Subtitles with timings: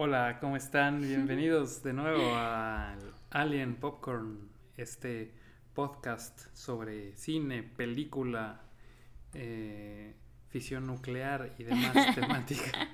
[0.00, 1.00] Hola, ¿cómo están?
[1.08, 3.00] Bienvenidos de nuevo al
[3.30, 5.34] Alien Popcorn, este
[5.74, 8.62] podcast sobre cine, película,
[9.34, 10.14] eh,
[10.50, 12.90] fisión nuclear y demás temática.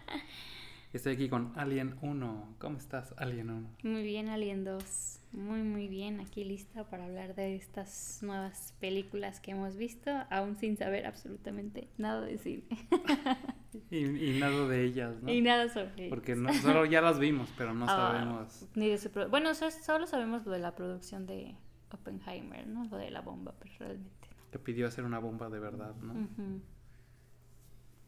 [0.95, 2.55] Estoy aquí con Alien 1.
[2.61, 3.69] ¿Cómo estás, Alien 1?
[3.83, 5.21] Muy bien, Alien 2.
[5.33, 6.21] Muy, muy bien.
[6.21, 11.89] Aquí lista para hablar de estas nuevas películas que hemos visto, aún sin saber absolutamente
[11.99, 12.63] nada de cine.
[13.91, 15.33] y, nada de ellas, ¿no?
[15.33, 18.69] Y nada sobre Porque no, solo ya las vimos, pero no ah, sabemos.
[18.77, 21.57] Ni de su bueno, solo sabemos lo de la producción de
[21.91, 22.85] Oppenheimer, ¿no?
[22.85, 24.51] Lo de la bomba, pero realmente no.
[24.53, 26.29] Que pidió hacer una bomba de verdad, ¿no?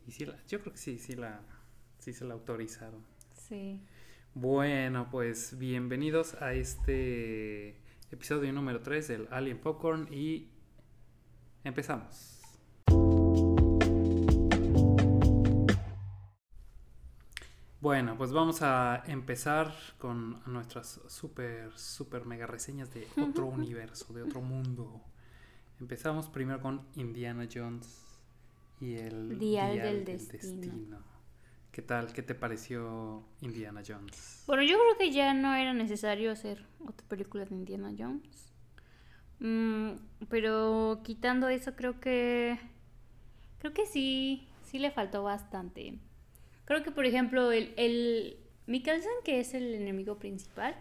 [0.07, 1.41] Y sí, la, yo creo que sí, sí la,
[2.07, 3.05] sí se la autorizaron.
[3.33, 3.81] Sí.
[4.33, 7.81] Bueno, pues bienvenidos a este
[8.13, 10.47] episodio número 3 del Alien Popcorn y
[11.65, 12.41] empezamos.
[17.81, 24.23] Bueno, pues vamos a empezar con nuestras super, super mega reseñas de otro universo, de
[24.23, 25.03] otro mundo.
[25.81, 28.07] Empezamos primero con Indiana Jones
[28.81, 31.16] y el Dial, del, destino.
[31.77, 32.11] ¿Qué tal?
[32.15, 34.45] ¿Qué te pareció Indiana Jones?
[34.47, 38.51] Bueno, yo creo que ya no era necesario hacer otra película de Indiana Jones.
[39.41, 39.91] Mm,
[40.31, 42.59] pero quitando eso, creo que.
[43.59, 44.49] Creo que sí.
[44.63, 45.99] Sí le faltó bastante.
[46.65, 50.75] Creo que, por ejemplo, el, el Mikkelsen, que es el enemigo principal,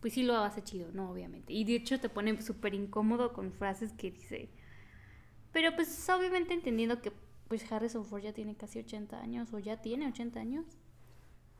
[0.00, 1.08] pues sí lo hace chido, ¿no?
[1.08, 1.52] Obviamente.
[1.52, 4.50] Y de hecho te pone súper incómodo con frases que dice.
[5.52, 7.12] Pero pues obviamente entendiendo que
[7.52, 10.64] pues Harrison Ford ya tiene casi 80 años o ya tiene 80 años.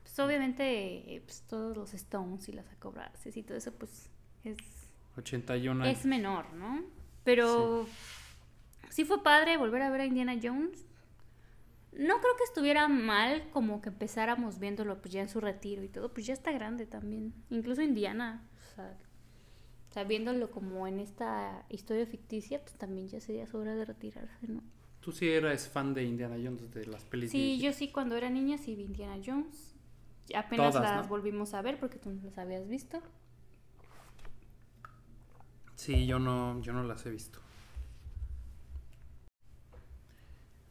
[0.02, 4.08] Pues obviamente pues, todos los Stones y las acrobacias y todo eso pues
[4.42, 4.56] es
[5.18, 6.82] 81 es menor, ¿no?
[7.24, 7.86] Pero
[8.88, 9.04] sí.
[9.04, 10.86] fue padre volver a ver a Indiana Jones.
[11.92, 15.88] No creo que estuviera mal como que empezáramos viéndolo pues ya en su retiro y
[15.88, 17.34] todo, pues ya está grande también.
[17.50, 18.96] Incluso Indiana, o sea,
[19.90, 23.84] o sea viéndolo como en esta historia ficticia, pues también ya sería su hora de
[23.84, 24.62] retirarse, ¿no?
[25.02, 27.32] Tú sí eras fan de Indiana Jones, de las películas.
[27.32, 29.74] Sí, yo sí, cuando era niña sí vi Indiana Jones.
[30.32, 33.02] Apenas las volvimos a ver porque tú no las habías visto.
[35.74, 37.40] Sí, yo no, yo no las he visto.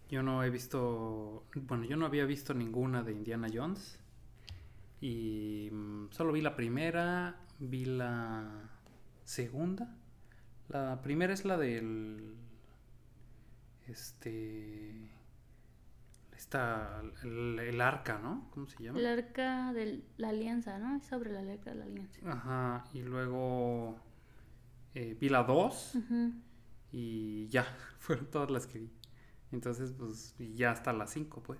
[0.10, 4.00] Yo no he visto, bueno, yo no había visto ninguna de Indiana Jones.
[5.02, 8.70] Y mm, solo vi la primera, vi la
[9.26, 9.94] segunda.
[10.70, 12.36] La primera es la del
[13.88, 15.10] este
[16.36, 18.50] está el, arca, ¿no?
[18.52, 19.00] ¿Cómo se llama?
[19.00, 20.98] El arca de la alianza, ¿no?
[20.98, 22.20] Es sobre la arca de la alianza.
[22.26, 24.00] Ajá, y luego
[24.96, 25.98] eh, vi la 2
[26.92, 27.64] y ya,
[28.00, 28.92] fueron todas las que vi.
[29.52, 31.60] Entonces, pues, ya hasta las 5, pues.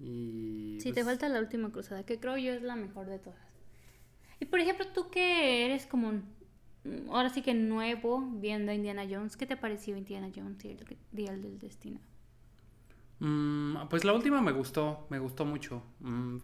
[0.00, 0.78] Y...
[0.80, 3.38] Sí, te pues falta la última cruzada, que creo yo es la mejor de todas.
[4.40, 6.22] Y por ejemplo, tú que eres como
[7.10, 9.36] ahora sí que nuevo viendo a Indiana Jones.
[9.36, 12.00] ¿Qué te pareció Indiana Jones y el Día del Destino?
[13.20, 15.82] Mm, pues la última me gustó, me gustó mucho.
[16.00, 16.38] Mm,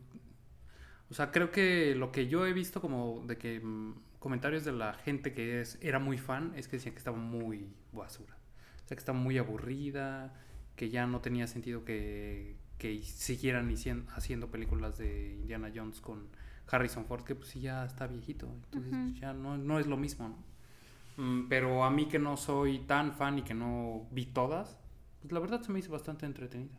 [1.11, 4.73] o sea, creo que lo que yo he visto como de que mm, comentarios de
[4.73, 8.37] la gente que es, era muy fan es que decían que estaba muy basura.
[8.85, 10.35] O sea, que estaba muy aburrida,
[10.77, 13.75] que ya no tenía sentido que, que siguieran
[14.15, 16.29] haciendo películas de Indiana Jones con
[16.69, 20.29] Harrison Ford, que pues sí ya está viejito, entonces ya no, no, es lo mismo,
[20.29, 21.23] ¿no?
[21.23, 24.77] Mm, pero a mí que no soy tan fan y que no vi todas,
[25.21, 26.77] pues la verdad se me hizo bastante entretenida.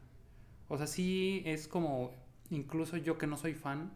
[0.67, 2.11] O sea, sí es como,
[2.49, 3.93] incluso yo que no soy fan,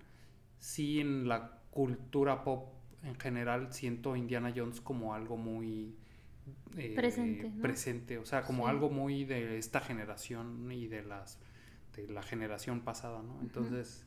[0.59, 2.69] sí en la cultura pop
[3.03, 5.96] en general siento Indiana Jones como algo muy...
[6.78, 7.51] Eh, presente.
[7.62, 11.40] Presente, o sea, como algo muy de esta generación y de las
[11.96, 13.40] de la generación pasada, ¿no?
[13.41, 14.06] Entonces,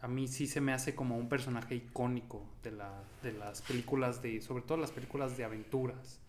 [0.00, 4.22] a mí sí se me hace como un personaje icónico de, la, de las películas
[4.22, 6.20] de, sobre todo las películas de aventuras.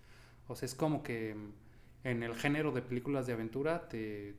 [0.47, 1.35] O sea, es como que
[2.03, 4.35] en el género de películas de aventura te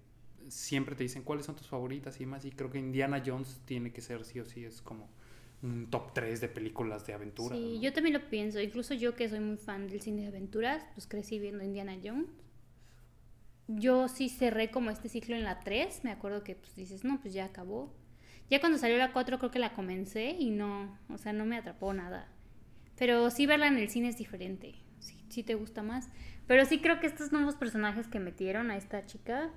[0.49, 3.93] siempre te dicen cuáles son tus favoritas y más y creo que Indiana Jones tiene
[3.93, 5.09] que ser sí o sí es como
[5.63, 7.55] un top 3 de películas de aventura.
[7.55, 10.85] Sí, yo también lo pienso, incluso yo que soy muy fan del cine de aventuras,
[10.95, 12.29] pues crecí viendo Indiana Jones
[13.77, 17.21] yo sí cerré como este ciclo en la 3, me acuerdo que pues dices, no,
[17.21, 17.93] pues ya acabó.
[18.49, 21.57] Ya cuando salió la 4 creo que la comencé y no, o sea, no me
[21.57, 22.29] atrapó nada.
[22.99, 26.11] Pero sí verla en el cine es diferente, sí, sí te gusta más.
[26.47, 29.51] Pero sí creo que estos nuevos personajes que metieron a esta chica,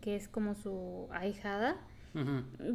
[0.00, 1.76] que es como su ahijada,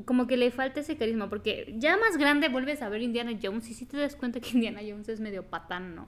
[0.05, 3.69] como que le falta ese carisma, porque ya más grande vuelves a ver Indiana Jones
[3.69, 6.07] y sí te das cuenta que Indiana Jones es medio patán, ¿no?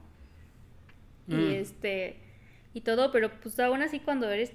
[1.28, 1.50] Y mm.
[1.52, 2.20] este
[2.74, 4.52] y todo, pero pues aún así cuando eres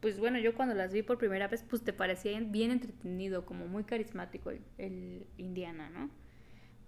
[0.00, 3.66] pues bueno, yo cuando las vi por primera vez, pues te parecía bien entretenido, como
[3.66, 6.10] muy carismático el, el Indiana, ¿no?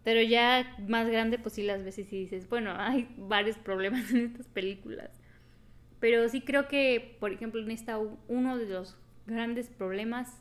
[0.05, 4.27] Pero ya más grande, pues sí las ves y dices, bueno, hay varios problemas en
[4.27, 5.11] estas películas.
[6.01, 7.99] Pero sí creo que, por ejemplo, en esta
[8.29, 10.41] uno de los grandes problemas,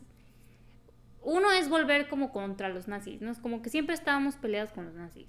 [1.21, 3.29] uno es volver como contra los nazis, ¿no?
[3.31, 5.27] Es como que siempre estábamos peleados con los nazis.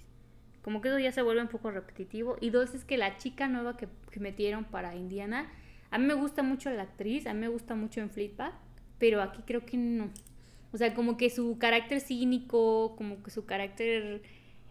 [0.63, 2.37] Como que eso ya se vuelve un poco repetitivo.
[2.41, 5.51] Y dos es que la chica nueva que, que metieron para Indiana,
[5.93, 8.55] a mí me gusta mucho la actriz, a mí me gusta mucho en Fleetback,
[8.97, 10.09] pero aquí creo que no.
[10.71, 14.23] O sea, como que su carácter cínico, como que su carácter,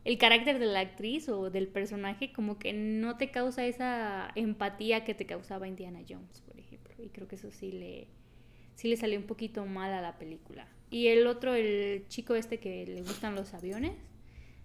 [0.05, 5.05] el carácter de la actriz o del personaje, como que no te causa esa empatía
[5.05, 6.93] que te causaba Indiana Jones, por ejemplo.
[6.99, 8.09] Y creo que eso sí le,
[8.75, 10.67] sí le salió un poquito mal a la película.
[10.91, 13.93] Y el otro, el chico este que le gustan los aviones,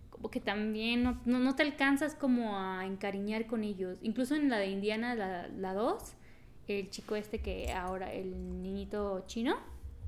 [0.10, 4.00] como que también no, no, te alcanzas como a encariñar con ellos.
[4.02, 6.16] Incluso en la de Indiana, la, la 2,
[6.68, 9.58] el chico este que ahora, el niñito chino,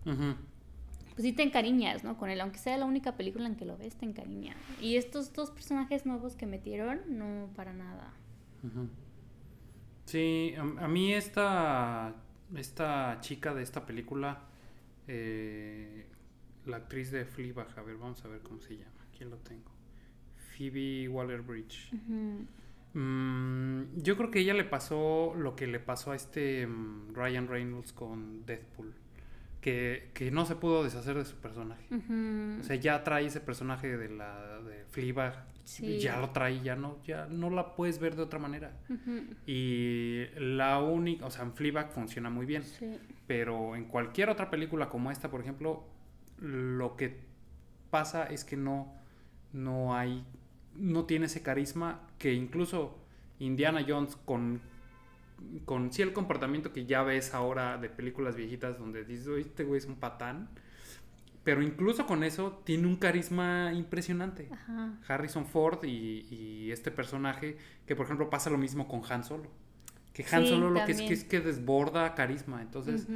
[0.04, 2.18] pues sí te encariñas, ¿no?
[2.18, 4.58] Con él, aunque sea la única película en que lo ves, te encariñas.
[4.82, 8.14] Y estos dos personajes nuevos que metieron, no para nada.
[10.06, 12.16] Sí, a, mí esta,
[12.56, 14.44] esta chica de esta película,
[15.08, 16.08] eh,
[16.66, 19.72] la actriz de Fleabag, a ver, vamos a ver cómo se llama, aquí lo tengo.
[20.58, 21.92] Phoebe Waller-Bridge.
[22.94, 27.48] Mm, yo creo que ella le pasó lo que le pasó a este mm, Ryan
[27.48, 28.94] Reynolds con Deadpool
[29.62, 31.86] que, que, no se pudo deshacer de su personaje.
[32.60, 35.46] O sea, ya trae ese personaje de la de Fleabag,
[36.00, 38.72] ya lo trae, ya no, ya no la puedes ver de otra manera.
[39.46, 42.64] Y la única, o sea, en Fleabag funciona muy bien,
[43.28, 45.84] pero en cualquier otra película como esta, por ejemplo,
[46.40, 47.20] lo que
[47.90, 48.94] pasa es que no,
[49.52, 50.24] no hay,
[50.76, 52.98] no tiene ese carisma que incluso
[53.40, 54.62] Indiana Jones con
[55.66, 59.80] con sí el comportamiento que ya ves ahora de películas viejitas donde dices, este güey
[59.80, 60.50] es un patán.
[61.44, 64.50] Pero incluso con eso tiene un carisma impresionante.
[65.08, 67.58] Harrison Ford y, este personaje,
[67.88, 69.50] que por ejemplo pasa lo mismo con Han Solo.
[70.24, 72.62] Que Han Solo lo que es, que es que desborda carisma.
[72.62, 73.08] Entonces,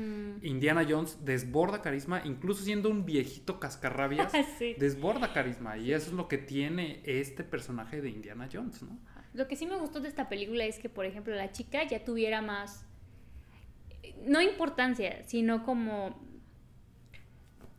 [0.41, 4.31] Indiana Jones desborda carisma, incluso siendo un viejito cascarrabias,
[4.77, 5.77] desborda carisma.
[5.77, 8.97] Y eso es lo que tiene este personaje de Indiana Jones, ¿no?
[9.33, 12.03] Lo que sí me gustó de esta película es que, por ejemplo, la chica ya
[12.03, 12.85] tuviera más,
[14.25, 16.23] no importancia, sino como,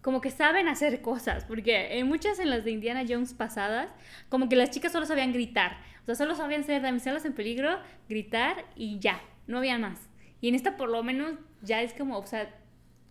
[0.05, 3.89] como que saben hacer cosas, porque en muchas en las de Indiana Jones pasadas,
[4.29, 7.79] como que las chicas solo sabían gritar, o sea, solo sabían ser damiselas en peligro,
[8.07, 10.11] gritar y ya, no había más.
[10.43, 12.55] Y en esta por lo menos ya es como, o sea,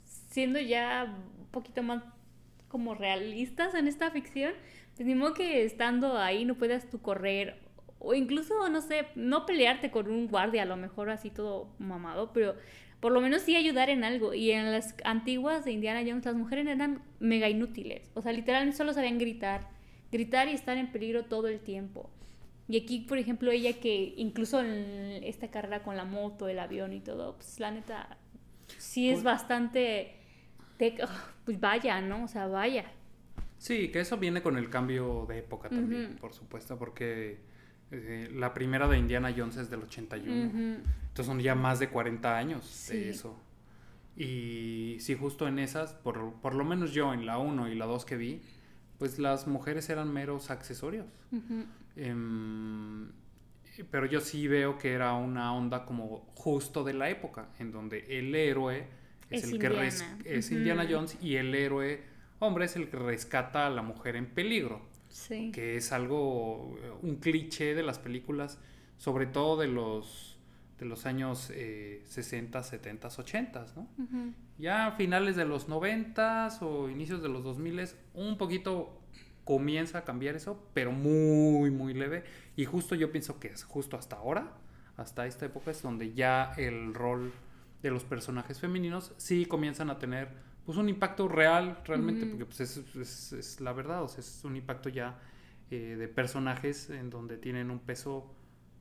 [0.04, 2.04] siendo ya un poquito más
[2.68, 4.54] como realistas en esta ficción,
[4.96, 7.60] pues ni modo que estando ahí no puedas tú correr
[7.98, 12.34] o incluso, no sé, no pelearte con un guardia, a lo mejor así todo mamado,
[12.34, 12.56] pero
[13.04, 14.34] por lo menos sí ayudar en algo.
[14.34, 18.10] Y en las antiguas de Indiana Jones, las mujeres eran mega inútiles.
[18.14, 19.68] O sea, literalmente solo sabían gritar.
[20.10, 22.10] Gritar y estar en peligro todo el tiempo.
[22.70, 26.94] Y aquí, por ejemplo, ella que incluso en esta carrera con la moto, el avión
[26.94, 28.18] y todo, pues la neta,
[28.78, 30.16] sí es pues bastante...
[30.78, 32.24] pues vaya, ¿no?
[32.24, 32.86] O sea, vaya.
[33.58, 37.42] Sí, que eso viene con el cambio de época también, por supuesto, porque
[37.96, 40.34] eh, la primera de Indiana Jones es del 81.
[40.34, 43.38] Entonces son ya más de 40 años de eso.
[44.18, 47.86] Y sí, justo en esas, por, por, lo menos yo en la 1 y la
[47.86, 48.42] 2 que vi,
[48.98, 51.06] pues las mujeres eran meros accesorios.
[51.96, 53.12] Em,
[53.92, 58.06] pero yo sí veo que era una onda como justo de la época, en donde
[58.20, 58.88] el héroe
[59.30, 59.90] es, el que
[60.26, 62.04] es Indiana Jones y el héroe,
[62.40, 64.93] hombre, es el que rescata a la mujer en peligro
[65.52, 68.60] que es algo, eh, un cliché de las películas,
[68.98, 70.38] sobre todo de los,
[70.80, 73.88] de los años eh, 60, 70, 80, ¿no?
[74.58, 79.00] Ya a finales de los 90 o inicios de los 2000 un poquito
[79.44, 82.24] comienza a cambiar eso, pero muy, muy leve.
[82.56, 84.54] Y justo yo pienso que es justo hasta ahora,
[84.98, 87.32] hasta esta época, es donde ya el rol
[87.82, 90.30] de los personajes femeninos sí comienzan a tener
[90.66, 94.56] pues un impacto real realmente, porque pues es, es, la verdad, o sea, es un
[94.56, 95.20] impacto ya
[95.70, 98.34] eh, de personajes en donde tienen un peso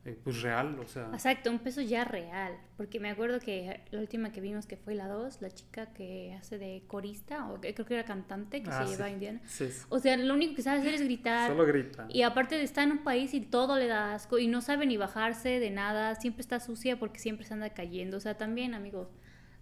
[0.05, 1.11] eh, pues real, o sea.
[1.13, 4.95] Exacto, un peso ya real, porque me acuerdo que la última que vimos que fue
[4.95, 8.77] la 2, la chica que hace de corista, o creo que era cantante, que se
[8.77, 9.41] ah, lleva a Indiana.
[9.89, 11.51] O sea, lo único que sabe hacer es gritar.
[11.51, 12.07] Solo grita.
[12.09, 14.87] Y aparte de estar en un país y todo le da asco, y no sabe
[14.87, 18.75] ni bajarse de nada, siempre está sucia porque siempre se anda cayendo, o sea, también,
[18.75, 19.09] amigos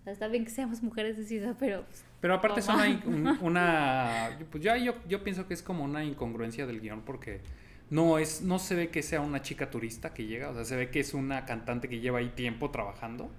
[0.06, 1.84] Está bien que seamos mujeres de pero...
[1.84, 4.38] Pues, pero aparte es una, una...
[4.50, 7.40] Pues ya yo, yo pienso que es como una incongruencia del guion porque
[7.90, 10.76] no es no se ve que sea una chica turista que llega, o sea, se
[10.76, 13.30] ve que es una cantante que lleva ahí tiempo trabajando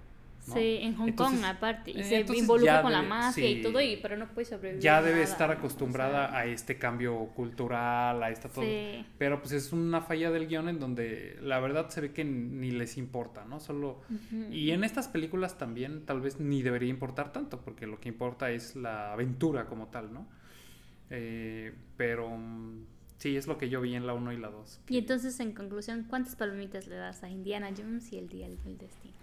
[0.47, 0.53] ¿no?
[0.53, 1.91] Sí, en Hong Entonces, Kong aparte.
[1.91, 4.81] Y se involucra con la mafia y todo, y, pero no puede sobrevivir.
[4.81, 8.63] Ya debe nada, estar acostumbrada sea, a este cambio cultural, a esta todo.
[8.63, 9.05] Sí.
[9.17, 12.71] Pero pues es una falla del guion en donde la verdad se ve que ni
[12.71, 13.59] les importa, ¿no?
[13.59, 14.01] Solo...
[14.51, 18.51] Y en estas películas también tal vez ni debería importar tanto, porque lo que importa
[18.51, 20.27] es la aventura como tal, ¿no?
[21.09, 22.31] Eh, pero
[23.17, 24.81] sí, es lo que yo vi en la 1 y la 2.
[24.89, 28.77] Y entonces, en conclusión, ¿cuántas palomitas le das a Indiana Jones y el Día del
[28.77, 29.13] Destino?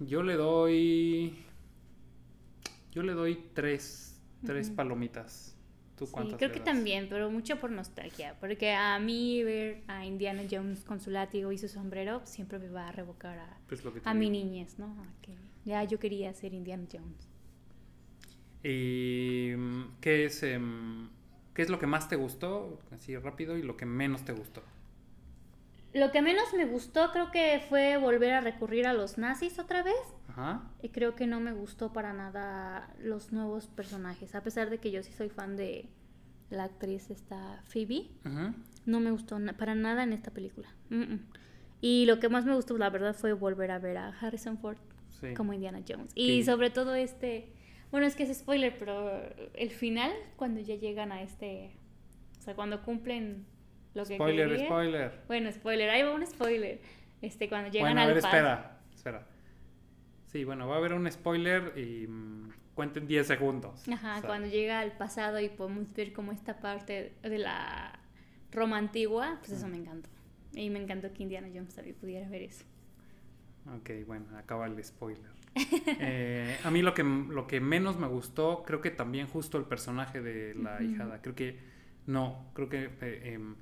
[0.00, 1.36] Yo le doy...
[2.92, 5.56] Yo le doy tres, tres palomitas.
[5.96, 6.64] ¿Tú Sí, cuántas creo le que das?
[6.64, 8.36] también, pero mucho por nostalgia.
[8.40, 12.68] Porque a mí ver a Indiana Jones con su látigo y su sombrero siempre me
[12.70, 14.96] va a revocar a, Pues a mi niñez, ¿no?
[15.22, 17.28] Que ya yo quería ser Indiana Jones.
[18.62, 21.08] ¿Y mm, qué es, em,
[21.54, 22.80] qué es lo que más te gustó?
[22.90, 24.62] Así rápido, y lo que menos te gustó.
[25.92, 29.82] Lo que menos me gustó creo que fue volver a recurrir a los nazis otra
[29.82, 29.94] vez.
[30.28, 30.70] Ajá.
[30.82, 34.34] Y creo que no me gustó para nada los nuevos personajes.
[34.34, 35.88] A pesar de que yo sí soy fan de
[36.50, 38.54] la actriz esta Phoebe, Ujú.
[38.84, 40.68] no me gustó na- para nada en esta película.
[40.90, 41.20] Mm, mm.
[41.80, 44.78] Y lo que más me gustó, la verdad, fue volver a ver a Harrison Ford
[45.20, 45.32] Sí.
[45.34, 46.12] como Indiana Jones.
[46.14, 46.44] Y Sí.
[46.44, 47.52] sobre todo este,
[47.90, 49.22] bueno, es que es spoiler, pero
[49.54, 51.72] el final, cuando ya llegan a este,
[52.38, 53.46] o sea, cuando cumplen
[53.96, 55.22] lo que Spoiler, spoiler.
[55.26, 56.80] Bueno, spoiler, ahí va un spoiler.
[57.22, 59.26] Este, cuando llegan Bueno, a al ver, espera, espera.
[60.26, 63.88] Sí, bueno, va a haber un spoiler y mm, cuenten 10 segundos.
[63.88, 67.98] Ajá, O sea, cuando llega al pasado y podemos ver como esta parte de la
[68.52, 70.10] Roma antigua, pues eso me encantó.
[70.52, 72.64] Y me encantó que Indiana Jones también pudiera ver eso.
[73.78, 75.34] Ok, bueno, acaba el spoiler.
[75.98, 79.64] Eh, a mí lo que, lo que menos me gustó, creo que también justo el
[79.64, 81.22] personaje de la hijada.
[81.22, 81.58] Creo que
[82.06, 82.90] no, creo que...
[83.00, 83.56] eh, em,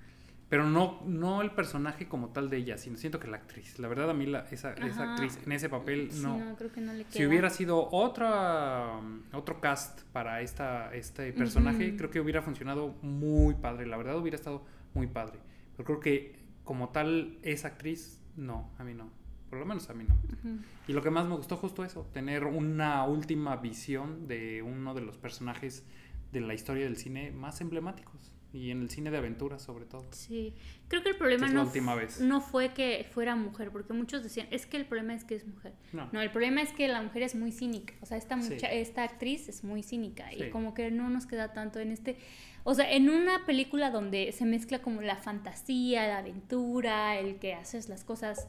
[0.55, 3.77] pero no, no el personaje como tal de ella, sino siento que la actriz.
[3.81, 6.55] La verdad a mí la, esa, esa actriz en ese papel Sí, no.
[6.57, 7.11] creo que no le queda.
[7.13, 9.01] Si hubiera sido otra,
[9.33, 11.97] otro cast para esta, este personaje, Ujú.
[11.97, 13.85] creo que hubiera funcionado muy padre.
[13.87, 15.41] La verdad hubiera estado muy padre.
[15.77, 19.11] Pero creo que como tal, esa actriz, no, a mí no.
[19.51, 20.15] Por lo menos a mí no.
[20.15, 20.61] Ujú.
[20.87, 25.01] Y lo que más me gustó justo eso, tener una última visión de uno de
[25.01, 25.85] los personajes
[26.31, 28.31] de la historia del cine más emblemáticos.
[28.55, 30.07] Y en el cine de aventuras sobre todo.
[30.13, 30.55] Sí,
[30.87, 32.21] creo que el problema no, vez.
[32.41, 35.73] fue que fuera mujer, porque muchos decían, es que el problema es que es mujer.
[35.93, 36.09] No.
[36.13, 37.95] No, el problema es que la mujer es muy cínica.
[38.01, 38.55] O sea, esta, Sí.
[38.55, 40.45] mucha, esta actriz es muy cínica Sí.
[40.45, 42.17] y como que no nos queda tanto en este...
[42.63, 47.55] O sea, en una película donde se mezcla como la fantasía, la aventura, el que
[47.55, 48.47] haces las cosas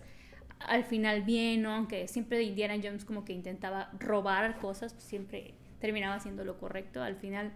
[0.59, 1.71] al final bien, ¿no?
[1.74, 7.01] Aunque siempre Indiana Jones como que intentaba robar cosas, pues siempre terminaba haciendo lo correcto.
[7.03, 7.51] Al final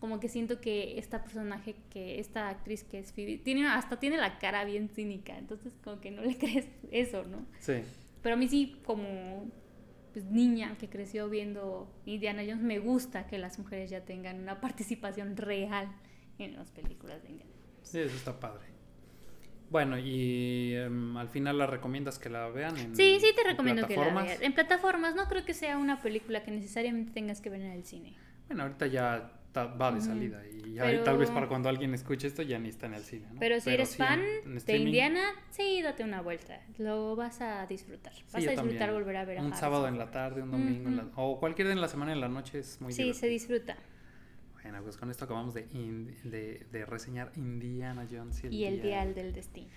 [0.00, 4.16] como que siento que esta personaje, que esta actriz que es Phoebe, tiene, hasta tiene
[4.16, 7.46] la cara bien cínica, entonces como que no le crees eso, ¿no?
[7.60, 7.82] Sí.
[8.22, 9.50] Pero a mí sí, como
[10.12, 14.60] pues, niña que creció viendo Indiana Jones, me gusta que las mujeres ya tengan una
[14.60, 15.88] participación real
[16.38, 17.88] en las películas de Indiana Jones.
[17.88, 18.66] Sí, eso está padre.
[19.70, 23.48] Bueno, y em, al final la recomiendas que la vean en Sí, sí te en
[23.48, 24.40] recomiendo que la veas.
[24.40, 27.84] En plataformas no creo que sea una película que necesariamente tengas que ver en el
[27.84, 28.16] cine.
[28.46, 31.94] Bueno, ahorita ya ta- va de salida y ya Pero- tal vez para cuando alguien
[31.94, 33.40] escuche esto ya ni está en el cine, ¿no?
[33.40, 36.60] Pero si eres sí fan en de Indiana, sí, date una vuelta.
[36.78, 38.12] Lo vas a disfrutar.
[38.12, 38.92] Vas a disfrutar también.
[38.94, 41.38] volver a ver a Un Harrison sábado en la tarde, un domingo en la- o
[41.40, 43.20] cualquier día en la semana en la noche es muy Sí, divertido.
[43.20, 43.76] se disfruta.
[44.62, 48.64] Bueno, pues con esto acabamos de, in- de, de reseñar Indiana Jones y el, Y
[48.66, 48.86] el Dial.
[48.86, 49.70] dial del destino.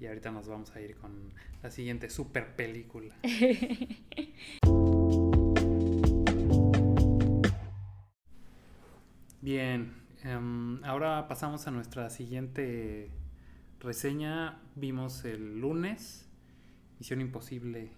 [0.00, 3.14] Y ahorita nos vamos a ir con la siguiente super película.
[9.42, 13.10] Bien, em, ahora pasamos a nuestra siguiente
[13.80, 14.62] reseña.
[14.76, 16.30] Vimos el lunes
[17.00, 17.90] Misión Imposible.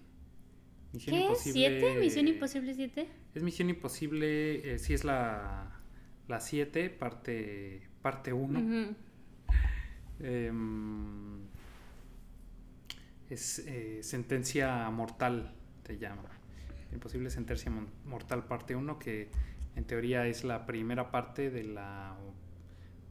[0.95, 1.35] Misión ¿Qué?
[1.37, 1.97] ¿Siete?
[2.01, 3.09] ¿Misión Imposible 7?
[3.35, 5.71] Es Misión Imposible, eh, sí es la
[6.41, 8.95] 7, parte parte 1.
[10.21, 11.41] Em,
[13.29, 16.31] es eh, sentencia mortal, te llama.
[16.91, 17.71] Imposible sentencia
[18.07, 19.29] mortal parte 1, que
[19.77, 22.17] en teoría es la primera parte de la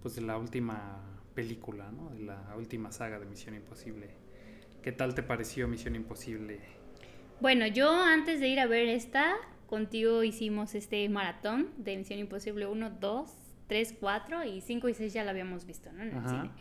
[0.01, 1.01] pues de la última
[1.33, 2.09] película, ¿no?
[2.09, 4.09] De la última saga de Misión Imposible.
[4.81, 6.59] ¿Qué tal te pareció Misión Imposible?
[7.39, 9.33] Bueno, yo antes de ir a ver esta,
[9.65, 13.31] contigo hicimos este maratón de Misión Imposible 1, 2,
[13.67, 16.03] 3, 4 y 5 y 6 ya la habíamos visto, ¿no?
[16.03, 16.29] En el Ajá.
[16.29, 16.51] cine.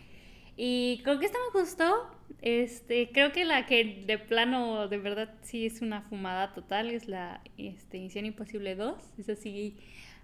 [0.56, 2.10] Y creo que esta me gustó.
[2.40, 7.06] Este, creo que la que de plano, de verdad, sí es una fumada total es
[7.08, 8.98] la este, Misión Imposible 2.
[9.18, 9.76] Eso sí,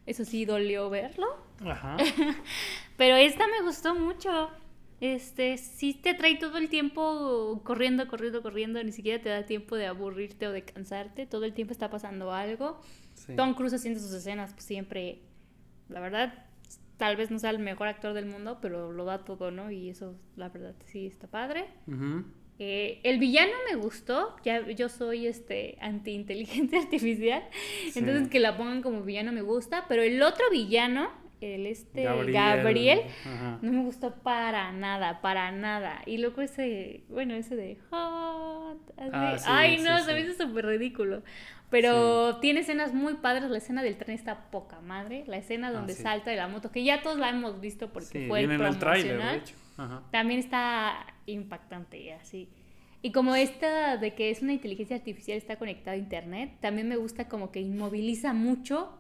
[0.07, 1.27] eso sí dolió verlo.
[1.65, 1.97] Ajá.
[2.97, 4.51] Pero esta me gustó mucho.
[5.01, 9.77] este, sí te trae todo el tiempo corriendo, corriendo, corriendo, ni siquiera te da tiempo
[9.77, 12.81] de aburrirte o de cansarte, todo el tiempo está pasando algo.
[13.37, 15.21] Tom Cruise haciendo sus escenas, pues siempre,
[15.89, 16.48] la verdad,
[16.99, 19.71] tal vez no sea el mejor actor del mundo, pero lo da todo, ¿no?
[19.71, 21.67] Y eso, la verdad, sí está padre.
[22.59, 27.45] Eh, el villano me gustó, ya yo soy este anti inteligencia artificial,
[27.95, 31.09] entonces que la pongan como villano me gusta, pero el otro villano,
[31.41, 33.03] el este Gabriel,
[33.63, 36.03] no me gustó para nada, para nada.
[36.07, 38.79] Y luego ese, bueno, ese de hot,
[39.13, 41.23] ah, ay no, se me hizo súper ridículo.
[41.71, 45.93] Pero tiene escenas muy padres, la escena del tren está poca madre, la escena donde
[45.93, 49.43] ah, salta de la moto, que ya todos la hemos visto porque fue el promocional.
[50.11, 52.49] También está impactante, así.
[53.01, 56.97] Y como esta de que es una inteligencia artificial está conectada a internet, también me
[56.97, 58.98] gusta como que inmoviliza mucho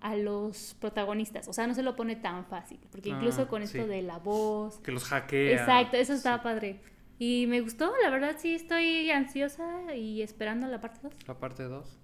[0.00, 1.48] a los protagonistas.
[1.48, 2.78] O sea, no se lo pone tan fácil.
[2.90, 4.78] Porque ah, incluso con esto de la voz.
[4.80, 5.52] Que los hackea.
[5.52, 6.80] Exacto, eso está padre.
[7.18, 11.12] Y me gustó, la verdad sí estoy ansiosa y esperando la parte 2.
[11.28, 11.98] La parte 2.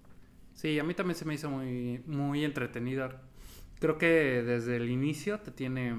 [0.53, 3.21] Sí, a mí también se me hizo muy, muy entretenida.
[3.79, 5.95] Creo que desde el inicio te tiene,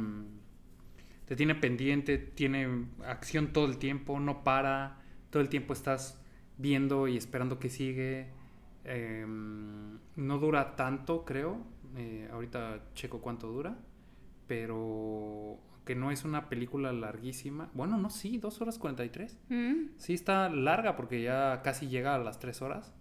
[1.27, 4.99] te tiene pendiente, tiene acción todo el tiempo, no para,
[5.31, 6.21] todo el tiempo estás
[6.57, 8.29] viendo y esperando que sigue.
[8.85, 11.59] Em, no dura tanto, creo.
[11.97, 13.77] Eh, ahorita checo cuánto dura.
[14.47, 17.71] Pero que no es una película larguísima.
[17.73, 19.39] Bueno, no, sí, 2 horas 43.
[19.49, 19.73] Mm.
[19.97, 22.95] Sí, está larga porque ya casi llega a las 3 horas.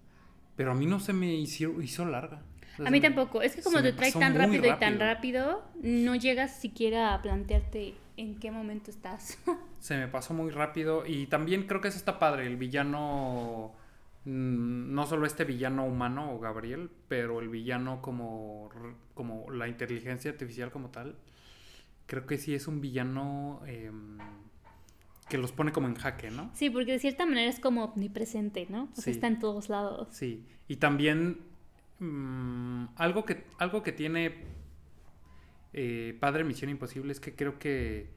[0.56, 2.42] Pero a mí no se me hizo, hizo larga.
[2.84, 3.42] a mí tampoco.
[3.42, 7.94] Es que como te trae tan rápido, y tan rápido, no llegas siquiera a plantearte
[8.16, 9.38] en qué momento estás.
[9.80, 11.06] se me pasó muy rápido.
[11.06, 12.48] Y también creo que eso está padre.
[12.48, 13.74] El villano.
[14.28, 18.70] Mm, no solo este villano humano o Gabriel, pero el villano como,
[19.14, 21.16] como la inteligencia artificial como tal.
[22.08, 23.62] Creo que sí es un villano.
[23.66, 24.18] Em,
[25.30, 26.52] que los pone como en jaque, ¿no?
[26.54, 28.90] Sí, porque de cierta manera es como omnipresente, ¿no?
[28.98, 30.10] O sea, está en todos lados.
[30.12, 31.40] Sí, y también
[32.00, 34.36] mm, algo, que, algo que tiene
[35.72, 38.10] eh, Padre Misión Imposible es que creo que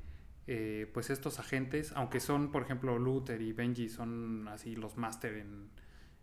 [0.48, 5.36] eh, pues estos agentes, aunque son, por ejemplo, Luther y Benji son así los máster
[5.36, 5.68] en,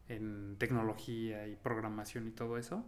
[0.07, 2.85] en, tecnología y programación y todo eso,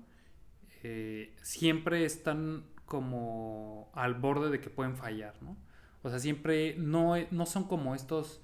[0.83, 5.57] eh, siempre están como al borde de que pueden fallar, ¿no?
[6.01, 8.41] O sea, siempre no, no son como estos...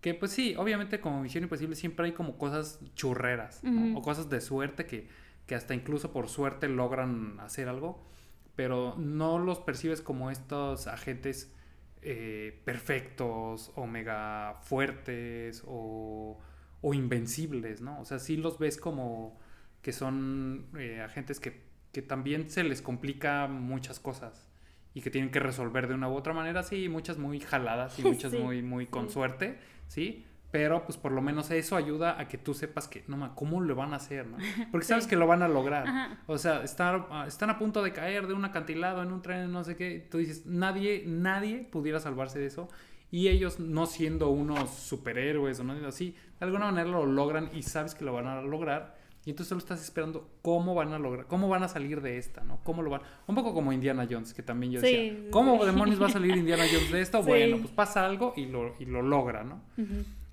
[0.00, 3.62] Que pues sí, obviamente como Misión Imposible siempre hay como cosas churreras
[3.94, 5.08] o cosas de suerte que,
[5.46, 8.02] que hasta incluso por suerte logran hacer algo,
[8.56, 11.52] pero no los percibes como estos agentes
[12.02, 16.38] eh, perfectos o mega fuertes o,
[16.80, 18.00] o, invencibles, ¿no?
[18.00, 19.38] O sea, sí los ves como
[19.82, 21.62] que son eh, agentes que,
[21.92, 24.50] que también se les complica muchas cosas
[24.94, 28.02] y que tienen que resolver de una u otra manera, sí, muchas muy jaladas y
[28.04, 30.26] muchas muy, muy con suerte, ¿sí?
[30.50, 33.76] Pero pues por lo menos eso ayuda a que tú sepas que, no, ¿cómo lo
[33.76, 34.26] van a hacer?
[34.26, 34.36] ¿no?
[34.72, 36.18] Porque sabes que lo van a lograr.
[36.26, 39.62] O sea, están, están a punto de caer de un acantilado en un tren, no
[39.62, 40.08] sé qué.
[40.10, 42.68] Tú dices, nadie, nadie pudiera salvarse de eso.
[43.10, 47.62] Y ellos no siendo unos superhéroes o no así, de alguna manera lo logran y
[47.62, 51.26] sabes que lo van a lograr y entonces solo estás esperando cómo van a lograr,
[51.26, 52.58] cómo van a salir de esta, ¿no?
[52.64, 53.02] ¿Cómo lo van?
[53.26, 56.64] Un poco como Indiana Jones, que también yo decía, ¿cómo demonios va a salir Indiana
[56.70, 57.22] Jones de esto?
[57.30, 59.60] Bueno, pues pasa algo y lo, y lo logra, ¿no?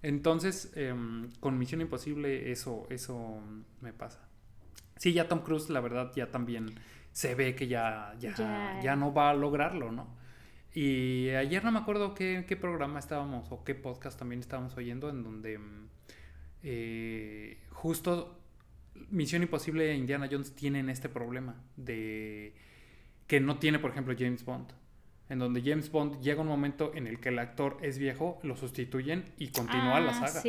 [0.02, 3.40] Entonces, em, con Misión Imposible eso, eso
[3.82, 4.22] me pasa.
[4.96, 6.74] Sí, ya Tom Cruise, la verdad, ya también
[7.12, 8.96] se ve que ya, ya, ya.
[8.96, 10.08] no va a lograrlo, ¿no?
[10.78, 15.10] Y ayer no me acuerdo qué, qué programa estábamos o qué podcast también estábamos oyendo
[15.10, 15.88] en donde em,
[16.62, 18.40] eh, justo
[19.10, 22.54] Misión Imposible e Indiana Jones tienen este problema de
[23.26, 24.68] que no tiene, por ejemplo, James Bond.
[25.30, 28.56] En donde James Bond llega un momento en el que el actor es viejo, lo
[28.56, 30.44] sustituyen y continúa la ah, saga.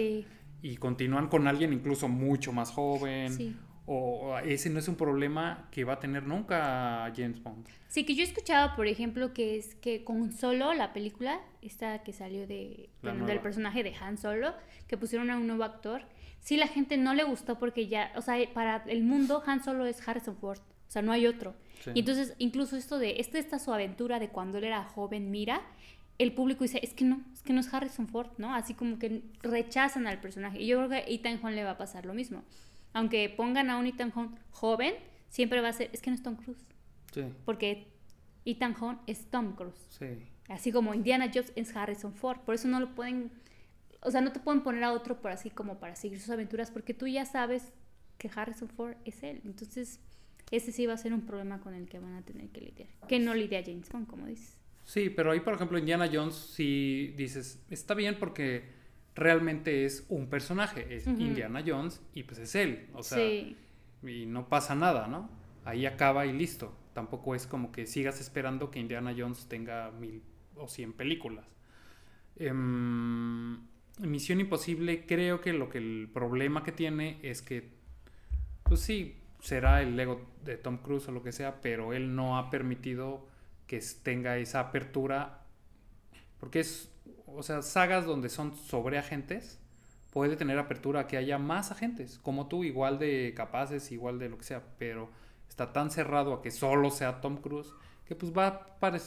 [0.60, 3.56] Y continúan con alguien incluso mucho más joven.
[3.90, 7.66] O ese no es un problema que va a tener nunca James Bond.
[7.88, 12.02] Sí, que yo he escuchado, por ejemplo, que es que con Solo, la película, esta
[12.02, 14.52] que salió de, del personaje de Han Solo,
[14.88, 16.02] que pusieron a un nuevo actor,
[16.38, 19.86] sí la gente no le gustó porque ya, o sea, para el mundo Han Solo
[19.86, 21.54] es Harrison Ford, o sea, no hay otro.
[21.94, 25.62] Y entonces, incluso esto de, esta, esta su aventura de cuando él era joven, mira,
[26.18, 28.54] el público dice, es que no, es que no es Harrison Ford, ¿no?
[28.54, 30.60] Así como que rechazan al personaje.
[30.60, 32.42] Y yo creo que a Ethan Hunt le va a pasar lo mismo.
[32.92, 34.94] Aunque pongan a un Ethan Hunt joven,
[35.28, 36.66] siempre va a ser, es que no es Tom Cruise.
[37.12, 37.24] Sí.
[37.44, 37.88] Porque
[38.44, 39.86] Ethan Hunt es Tom Cruise.
[39.90, 40.06] Sí.
[40.48, 42.40] Así como Indiana Jones es Harrison Ford.
[42.40, 43.30] Por eso no lo pueden
[44.02, 46.70] o sea, no te pueden poner a otro por así como para seguir sus aventuras
[46.70, 47.72] porque tú ya sabes
[48.16, 49.40] que Harrison Ford es él.
[49.44, 50.00] Entonces,
[50.50, 52.88] ese sí va a ser un problema con el que van a tener que lidiar.
[53.08, 54.56] Que no lidia James Bond, como dices.
[54.84, 58.77] Sí, pero ahí, por ejemplo, Indiana Jones, si dices, está bien porque
[59.18, 63.18] realmente es un personaje, es Indiana Jones y pues es él, o sea,
[64.02, 65.30] y no pasa nada, ¿no?
[65.64, 66.74] Ahí acaba y listo.
[66.94, 70.22] Tampoco es como que sigas esperando que Indiana Jones tenga mil
[70.56, 71.46] o cien películas.
[72.36, 73.58] Em,
[74.00, 77.68] Misión Imposible, creo que lo que el problema que tiene es que,
[78.62, 82.38] pues sí, será el Lego de Tom Cruise o lo que sea, pero él no
[82.38, 83.26] ha permitido
[83.66, 85.44] que tenga esa apertura,
[86.40, 86.90] porque es,
[87.34, 89.58] o sea, sagas donde son sobre agentes,
[90.10, 94.28] puede tener apertura a que haya más agentes, como tú, igual de capaces, igual de
[94.28, 95.10] lo que sea, pero
[95.48, 97.72] está tan cerrado a que solo sea Tom Cruise
[98.08, 98.46] que pues va
[98.80, 98.98] a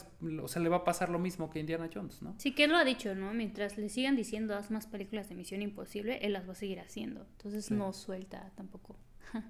[0.43, 2.35] o sea, le va a pasar lo mismo que Indiana Jones, ¿no?
[2.37, 3.33] Sí, que él lo ha dicho, ¿no?
[3.33, 6.79] Mientras le sigan diciendo haz más películas de Misión Imposible, él las va a seguir
[6.79, 7.25] haciendo.
[7.31, 8.95] Entonces no suelta tampoco.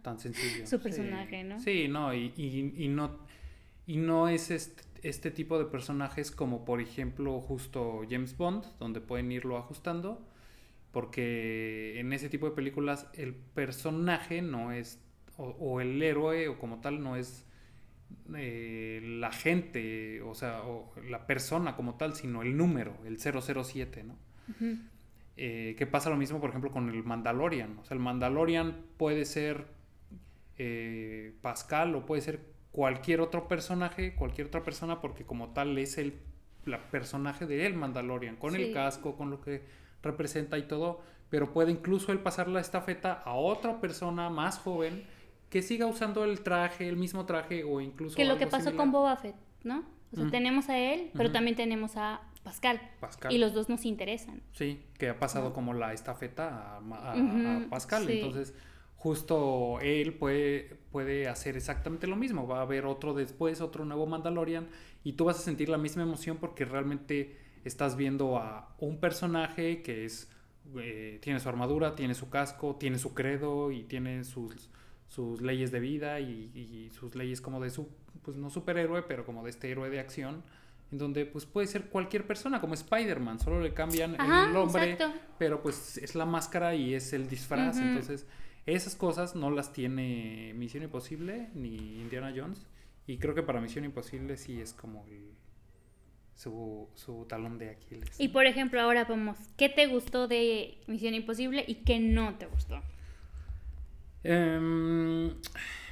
[0.03, 0.65] Tan sencillo.
[0.67, 1.59] Su personaje, ¿no?
[1.59, 3.19] Sí, no, y, y, no,
[3.85, 9.01] y no es este, este, tipo de personajes como por ejemplo justo James Bond, donde
[9.01, 10.27] pueden irlo ajustando,
[10.91, 14.99] porque en ese tipo de películas el personaje no es,
[15.37, 17.45] o el héroe o como tal no es
[18.35, 24.03] eh, la gente, o sea, o la persona como tal, sino el número, el 007,
[24.03, 24.17] ¿no?
[25.37, 27.77] Eh, que pasa lo mismo, por ejemplo, con el Mandalorian.
[27.79, 29.67] O sea, el Mandalorian puede ser
[30.57, 35.97] eh, Pascal o puede ser cualquier otro personaje, cualquier otra persona, porque como tal es
[35.97, 36.19] el
[36.65, 39.63] la personaje de el Mandalorian, con el casco, con lo que
[40.03, 45.03] representa y todo, pero puede incluso él pasar la estafeta a otra persona más joven
[45.49, 48.15] que siga usando el traje, el mismo traje o incluso...
[48.15, 49.83] Que lo que pasó con Boba Fett, ¿no?
[50.13, 52.81] O sea, tenemos a él, pero también tenemos a Pascal.
[52.99, 53.31] Pascal.
[53.31, 54.41] Y los dos nos interesan.
[54.51, 58.09] Sí, que ha pasado como la estafeta a, Pascal.
[58.09, 58.53] Entonces,
[59.01, 62.47] justo él puede, puede hacer exactamente lo mismo.
[62.47, 64.69] Va a haber otro después, otro nuevo Mandalorian,
[65.03, 69.81] y tú vas a sentir la misma emoción porque realmente estás viendo a un personaje
[69.81, 70.29] que es...
[70.77, 74.69] Eh, tiene su armadura, tiene su casco, tiene su credo y tiene sus
[75.11, 77.89] sus leyes de vida y, sus leyes como de su,
[78.21, 80.41] pues no superhéroe, pero como de este héroe de acción,
[80.89, 84.97] en donde pues puede ser cualquier persona, como Spider-Man, solo le cambian el nombre,
[85.37, 88.25] pero pues es la máscara y es el disfraz, entonces
[88.65, 92.67] esas cosas no las tiene Misión Imposible ni Indiana Jones,
[93.07, 95.05] y creo que para Misión Imposible sí es como
[96.35, 98.19] su, su talón de Aquiles.
[98.19, 102.45] Y por ejemplo, ahora vamos, ¿qué te gustó de Misión Imposible y qué no te
[102.45, 102.81] gustó?
[104.23, 105.33] Em,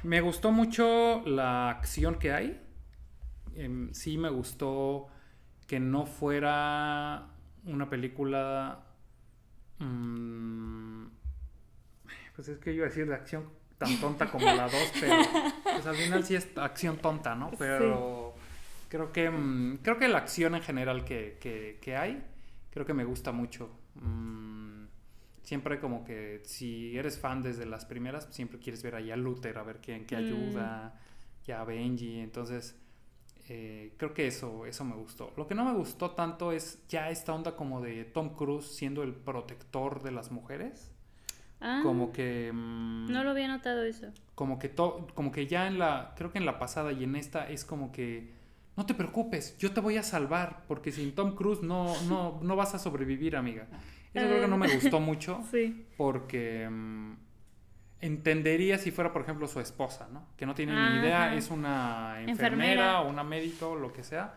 [0.04, 2.60] me gustó mucho la acción que hay.
[3.56, 5.08] Em, sí me gustó
[5.66, 7.28] que no fuera
[7.64, 8.84] una película...
[9.78, 11.06] Mm,
[12.40, 13.44] pues es que yo iba a decir de acción
[13.76, 15.14] tan tonta como la 2, pero
[15.62, 17.50] pues al final sí es acción tonta, ¿no?
[17.58, 18.34] Pero
[18.88, 22.24] creo que mm, creo que la acción en general que, que, hay,
[22.70, 23.68] creo que me gusta mucho.
[23.96, 24.84] Mm,
[25.42, 29.58] siempre como que si eres fan desde las primeras, siempre quieres ver ahí a Luther,
[29.58, 30.18] a ver quién qué mm.
[30.18, 30.98] ayuda,
[31.44, 32.74] ya a Benji, entonces
[33.50, 35.34] eh, creo que eso, eso me gustó.
[35.36, 39.02] Lo que no me gustó tanto es ya esta onda como de Tom Cruise siendo
[39.02, 40.90] el protector de las mujeres.
[41.60, 42.50] Ah, como que...
[42.52, 44.08] Mm, no lo había notado eso.
[44.34, 47.48] Como que, como que ya en la, creo que en la pasada y en esta
[47.48, 48.38] es como que...
[48.76, 52.56] No te preocupes, yo te voy a salvar, porque sin Tom Cruise no, no, no
[52.56, 53.66] vas a sobrevivir, amiga.
[54.14, 55.42] Eso creo que no me eh, gustó mucho.
[55.50, 55.86] sí.
[55.96, 57.12] Porque mm,
[58.00, 60.28] entendería si fuera, por ejemplo, su esposa, ¿no?
[60.36, 64.34] Que no tiene ni idea, es una enfermera, o una médico, lo que sea.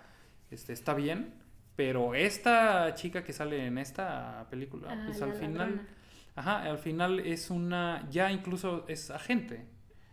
[0.52, 1.34] Este, está bien.
[1.76, 5.88] Pero esta chica que sale en esta película, ah, pues al final.
[6.36, 8.08] Ajá, al final es una.
[8.10, 9.66] Ya incluso es agente.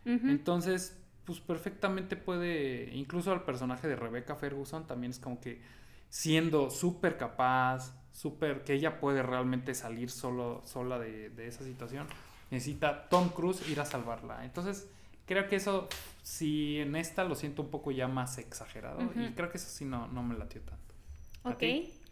[0.05, 2.91] Entonces, pues perfectamente puede.
[2.95, 5.61] Incluso al personaje de Rebecca Ferguson también es como que
[6.09, 12.07] siendo súper capaz, súper, que ella puede realmente salir solo, sola de, esa situación,
[12.51, 14.45] necesita Tom Cruise ir a salvarla.
[14.45, 14.89] Entonces,
[15.25, 15.89] creo que eso,
[16.23, 19.85] si en esta lo siento un poco ya más exagerado, y creo que eso sí
[19.85, 20.95] no, no me latió tanto.
[21.45, 21.63] Ok.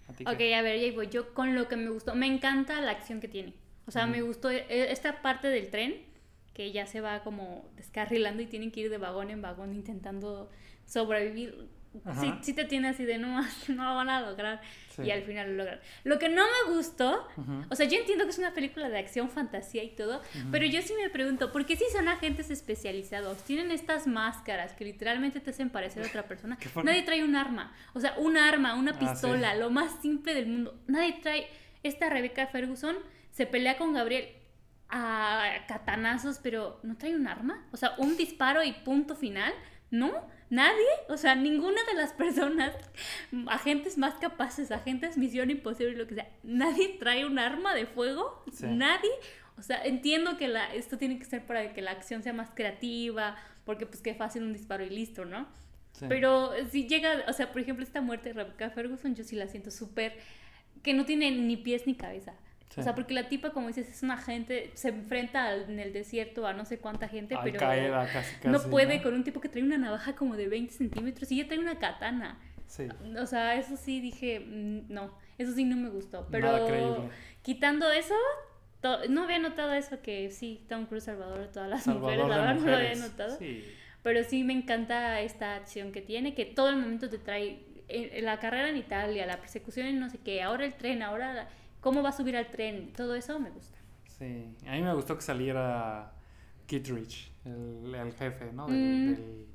[0.09, 1.09] ¿A ok, a ver, ya voy.
[1.09, 3.53] Yo con lo que me gustó, me encanta la acción que tiene.
[3.89, 5.97] O sea, me gustó e, esta parte del tren,
[6.55, 10.51] que ya se va como descarrilando y tienen que ir de vagón en vagón intentando
[10.85, 11.69] sobrevivir
[12.21, 14.61] sí, sí, te tiene así de no, no van a lograr
[15.03, 15.81] y al final lo logran.
[16.05, 17.29] Lo que no me gustó,
[17.71, 20.83] o sea, yo entiendo que es una película de acción, fantasía y todo, pero yo
[20.83, 23.39] sí me pregunto, ¿por qué si son agentes especializados?
[23.45, 26.59] Tienen estas máscaras que literalmente te hacen parecer otra persona.
[26.83, 30.47] Nadie trae un arma, o sea, un arma, una ah, pistola, lo más simple del
[30.47, 30.81] mundo.
[30.89, 31.47] Nadie trae,
[31.83, 32.97] esta Rebecca Ferguson
[33.39, 34.27] se pelea con Gabriel
[34.89, 39.53] a catanazos, pero no trae un arma, o sea, un disparo y punto final
[39.91, 40.13] No,
[40.51, 42.73] nadie, o sea, ninguna de las personas,
[43.47, 48.43] agentes más capaces, agentes misión imposible, lo que sea, nadie trae un arma de fuego,
[48.53, 48.67] Sí.
[48.67, 49.11] nadie,
[49.57, 52.51] o sea, entiendo que la, esto tiene que ser para que la acción sea más
[52.55, 55.47] creativa, porque pues qué fácil un disparo y listo, ¿no?
[55.93, 56.07] Sí.
[56.09, 59.47] Pero si llega, o sea, por ejemplo, esta muerte de Rebecca Ferguson, yo sí la
[59.49, 60.19] siento súper,
[60.83, 62.35] que no tiene ni pies ni cabeza.
[62.71, 62.81] Sí.
[62.81, 65.93] O sea, porque la tipa, como dices, es una gente, se enfrenta al- en el
[65.93, 69.41] desierto a no sé cuánta gente, Al pero casi, casi, no puede con un tipo
[69.41, 72.39] que trae una navaja como de 20 centímetros y ya trae una katana.
[72.67, 72.87] Sí.
[73.19, 76.29] O sea, eso sí dije, mm, no, eso sí no me gustó.
[76.31, 77.09] Pero
[77.43, 78.15] quitando eso,
[79.09, 82.37] no había notado eso que sí, Tom Cruise Salvador de todas las Salvador mujeres, la
[82.39, 83.39] verdad no lo había notado.
[83.39, 83.65] Sí.
[84.03, 88.21] Pero sí me encanta esta acción que tiene, que todo el momento te trae eh,
[88.23, 91.49] la carrera en Italia, la persecución en no sé qué, ahora el tren, ahora la-
[91.89, 93.79] cómo va a subir al tren, todo eso me gusta.
[94.19, 96.13] Sí, a mí me gustó que saliera
[96.67, 98.67] Kittredge, el, el jefe, ¿no?
[98.67, 99.15] Del- Mm.
[99.15, 99.47] del-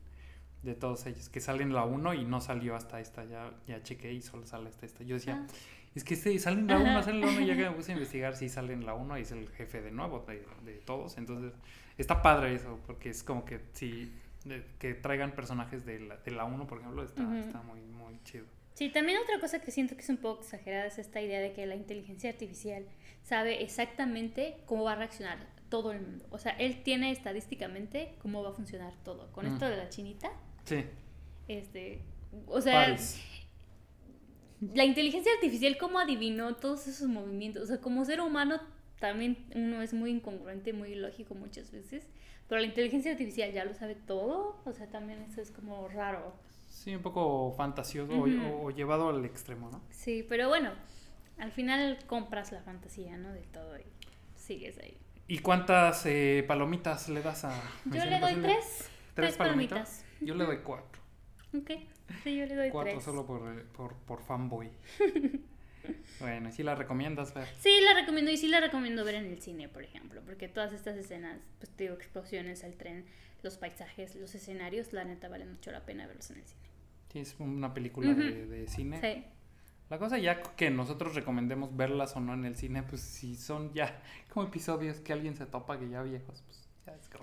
[0.64, 3.84] de todos ellos, que sale en la 1 y no salió hasta esta, ya, ya
[3.84, 5.04] chequé y solo sale hasta esta.
[5.04, 5.54] Yo decía, Ah.
[5.94, 7.04] es que este sale en la 1, Ajá.
[7.04, 8.94] sale en la 1 y ya que me puse a investigar, sí sale en la
[8.94, 11.18] 1 y es el jefe de nuevo de, de todos.
[11.18, 11.52] Entonces,
[11.98, 14.14] está padre eso, porque es como que si
[14.46, 18.18] de- que traigan personajes de la, de la 1, por ejemplo, está, está muy, muy
[18.24, 18.46] chido.
[18.74, 21.54] Sí, también otra cosa que siento que es un poco exagerada es esta idea de
[21.54, 22.86] que la inteligencia artificial
[23.22, 25.38] sabe exactamente cómo va a reaccionar
[25.70, 26.26] todo el mundo.
[26.32, 29.32] O sea, él tiene estadísticamente cómo va a funcionar todo.
[29.32, 29.54] Con Mm.
[29.54, 30.32] esto de la chinita,
[30.66, 30.84] Sí,
[31.48, 32.02] este,
[32.48, 33.22] o sea, Paris.
[34.74, 37.64] la inteligencia artificial cómo adivinó todos esos movimientos.
[37.64, 38.62] O sea, como ser humano
[39.00, 42.08] también uno es muy incongruente, muy ilógico muchas veces.
[42.48, 44.62] Pero la inteligencia artificial ya lo sabe todo.
[44.66, 46.34] O sea, también eso es como raro.
[46.74, 48.46] Sí, un poco fantasioso o- Ujú.
[48.46, 49.82] o, o llevado al extremo, ¿no?
[49.90, 50.72] Sí, pero bueno,
[51.38, 53.32] al final compras la fantasía, ¿no?
[53.32, 53.84] De todo y
[54.36, 54.98] sigues ahí.
[55.28, 58.90] ¿Y cuántas eh, palomitas le das a Yo le doy tres.
[59.14, 60.04] Tres palomitas.
[60.20, 61.02] Yo le doy cuatro.
[61.58, 61.70] Ok,
[62.24, 63.04] sí, yo le doy Cuatro tres.
[63.04, 64.70] solo por, eh, por, por fanboy.
[66.20, 67.48] bueno, ¿sí la recomiendas ver?
[67.60, 70.74] Sí, la recomiendo y sí la recomiendo ver en el cine, por ejemplo, porque todas
[70.74, 73.06] estas escenas, pues te digo, explosiones, el tren,
[73.42, 76.62] los paisajes, los escenarios, la neta vale mucho la pena verlos en el cine.
[77.12, 79.00] Sí, es una película de, de cine.
[79.00, 79.24] Sí.
[79.90, 83.74] La cosa ya que nosotros recomendemos verlas o no en el cine, pues si son
[83.74, 86.68] ya como episodios que alguien se topa que ya viejos, pues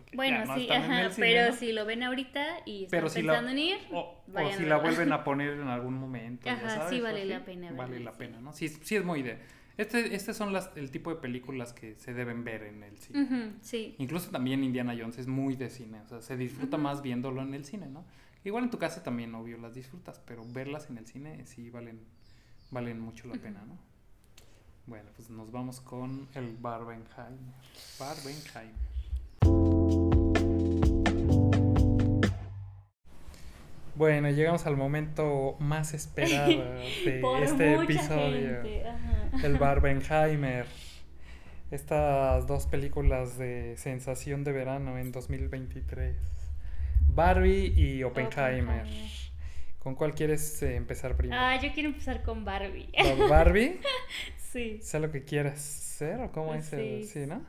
[0.07, 1.57] que Bueno, ya no sí, ajá, cine, pero ¿no?
[1.57, 4.23] si lo ven ahorita y están Pero si la- pensando en ir, O,
[4.57, 6.46] si la vuelven a poner en algún momento.
[6.46, 8.40] ya Ajá, sabes, sí vale la pena Vale la pena.
[8.40, 8.53] ¿no?
[8.53, 9.38] Sí, sí es muy de...
[9.77, 13.53] Este, este son las, el tipo de películas que se deben ver en el cine.
[13.62, 13.94] Sí.
[13.99, 17.55] Incluso también Indiana Jones es muy de cine, o sea, se disfruta más viéndolo en
[17.55, 18.05] el cine, ¿no?
[18.44, 22.01] Igual en tu casa también, obvio, las disfrutas, pero verlas en el cine sí valen,
[22.70, 23.79] valen mucho la pena, ¿no?
[24.87, 27.55] Bueno, pues nos vamos con el Barbenheimer.
[27.99, 28.89] Barbenheimer.
[34.01, 36.47] Bueno, llegamos al momento más esperado
[37.05, 38.63] de este episodio.
[39.45, 40.65] El Barbenheimer.
[41.71, 46.17] Estas dos películas de sensación de verano en 2023.
[47.09, 48.85] Barbie y Oppenheimer.
[48.87, 49.11] Oppenheimer.
[49.81, 51.39] ¿Con cuál quieres eh, empezar primero?
[51.39, 52.89] Ah, yo quiero empezar con Barbie.
[53.03, 53.81] ¿Con Barbie?
[54.39, 54.79] sí.
[54.81, 56.73] ¿Sé lo que quieres ser o cómo es?
[56.73, 57.05] el-.
[57.05, 57.43] Sí, ¿no?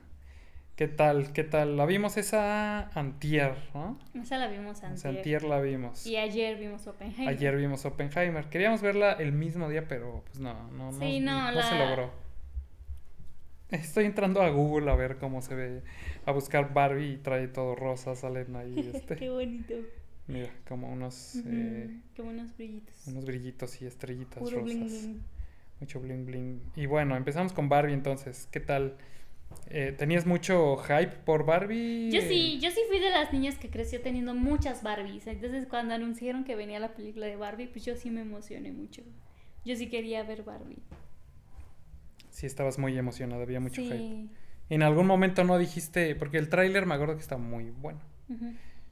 [0.82, 1.32] ¿Qué tal?
[1.32, 1.78] ¿Qué tal?
[1.78, 4.00] La vimos esa antier, ¿no?
[4.20, 5.06] Esa la vimos sea, antes.
[5.06, 6.08] antier la vimos.
[6.08, 7.28] Y ayer vimos Oppenheimer.
[7.30, 8.46] Ayer vimos Oppenheimer.
[8.46, 12.12] Queríamos verla el mismo día, pero pues no, no, no, Sí, no, no se logró.
[13.70, 15.84] Estoy entrando a Google a ver cómo se ve,
[16.26, 19.76] a buscar Barbie y trae todo rosa, salen ahí, este, Qué bonito.
[20.26, 23.06] mira, como unos, Ujú, eh, Qué buenos brillitos.
[23.06, 24.78] unos brillitos y estrellitas Puro rosas.
[24.78, 25.22] bling bling.
[25.80, 26.62] Mucho bling bling.
[26.76, 28.48] Y bueno, empezamos con Barbie entonces.
[28.52, 28.98] ¿Qué tal?
[29.70, 32.12] Eh, ¿Tenías mucho hype por Barbie?
[32.12, 35.28] Yo sí, yo sí fui de las niñas que creció teniendo muchas Barbies.
[35.28, 39.02] Entonces cuando anunciaron que venía la película de Barbie, pues yo sí me emocioné mucho.
[39.64, 40.82] Yo sí quería ver Barbie.
[42.32, 43.98] Sí, estabas muy emocionada, había mucho hype.
[43.98, 44.30] sí.
[44.70, 48.00] En algún momento no dijiste, porque el tráiler me acuerdo que está muy bueno.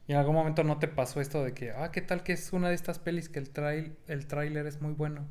[0.06, 2.52] Y en algún momento no te pasó esto de que, ah, ¿qué tal que es
[2.52, 5.26] una de estas pelis que el, trail, el tráiler es muy bueno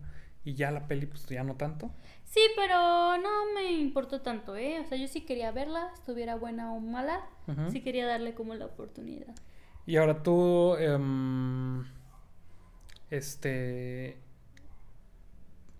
[0.50, 1.92] y ya la peli pues ya no tanto?
[2.26, 4.80] Sí, pero no me importó tanto, ¿eh?
[4.80, 7.28] O sea, yo sí quería verla, estuviera buena o mala.
[7.48, 7.72] Ujú.
[7.72, 9.36] Sí quería darle como la oportunidad.
[9.86, 11.86] Y ahora tú, em,
[13.12, 14.18] este,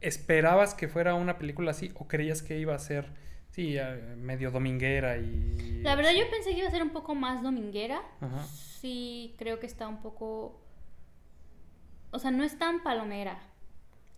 [0.02, 3.12] ¿esperabas que fuera una película así o creías que iba a ser,
[3.50, 5.82] sí, eh, medio dominguera y...
[5.82, 8.02] La verdad yo pensé que iba a ser un poco más dominguera.
[8.52, 10.62] Sí, creo que está un poco...
[12.12, 13.40] O sea, no es tan palomera.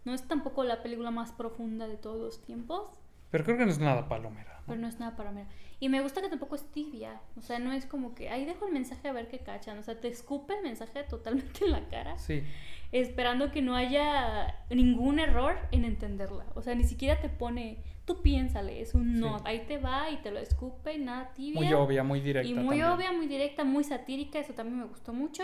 [0.05, 2.89] No es tampoco la película más profunda de todos los tiempos,
[3.29, 4.51] Pero creo que no es nada palomera.
[4.59, 4.67] ¿no?
[4.67, 5.47] pero no es nada palomera.
[5.79, 7.21] Y me gusta que tampoco es tibia.
[7.37, 9.77] O sea, no es como que ahí dejo el mensaje a ver qué cachan.
[9.79, 12.17] O sea, te escupe el mensaje totalmente en la cara.
[12.17, 12.43] Sí.
[12.91, 16.45] Esperando que no haya ningún error en entenderla.
[16.55, 17.79] O sea, ni siquiera te pone.
[18.05, 19.41] Tú piénsale, es un no.
[19.45, 21.61] Ahí te va y te lo escupe, nada tibia.
[21.61, 22.49] Muy obvia, muy directa.
[22.49, 24.39] Y muy obvia, muy directa, muy satírica.
[24.39, 25.43] Eso también me gustó mucho.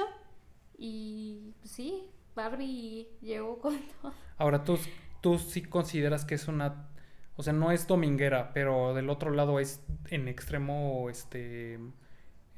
[0.77, 2.03] Y pues, sí,
[2.37, 4.13] Barbie llegó con todo.
[4.37, 4.79] Ahora, ¿tú,
[5.19, 6.87] tú sí consideras que es una...
[7.35, 11.79] O sea, no es dominguera, pero del otro lado es en extremo, este...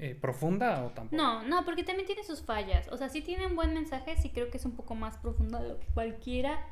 [0.01, 1.21] Eh, profunda o tampoco?
[1.21, 2.87] No, no, porque también tiene sus fallas.
[2.87, 5.61] O sea, sí tiene un buen mensaje, sí creo que es un poco más profunda
[5.61, 6.65] de lo que cualquiera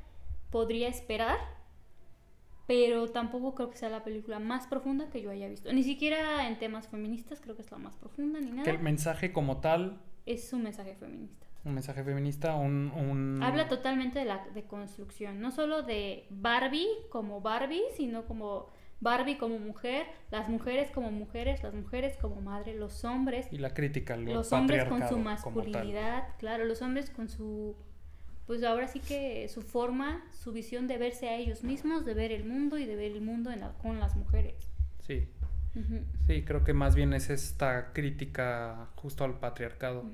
[0.50, 1.38] podría esperar.
[2.68, 5.72] Pero tampoco creo que sea la película más profunda que yo haya visto.
[5.74, 8.64] Ni siquiera en temas feministas creo que es la más profunda ni nada.
[8.64, 10.02] Que el mensaje como tal...
[10.26, 15.84] Es un mensaje feminista un mensaje feminista, un, Habla totalmente de la deconstrucción, no solo
[15.84, 22.18] de Barbie como Barbie, sino como Barbie como mujer, las mujeres como mujeres, las mujeres
[22.18, 23.48] como madre, los hombres...
[23.52, 27.76] Y la crítica, los hombres con su masculinidad, claro, los hombres con su...
[28.46, 32.32] Pues ahora sí que su forma, su visión de verse a ellos mismos, de ver
[32.32, 34.72] el mundo y de ver el mundo con las mujeres.
[35.02, 35.28] Sí.
[36.26, 40.06] Sí, creo que más bien es esta crítica justo al patriarcado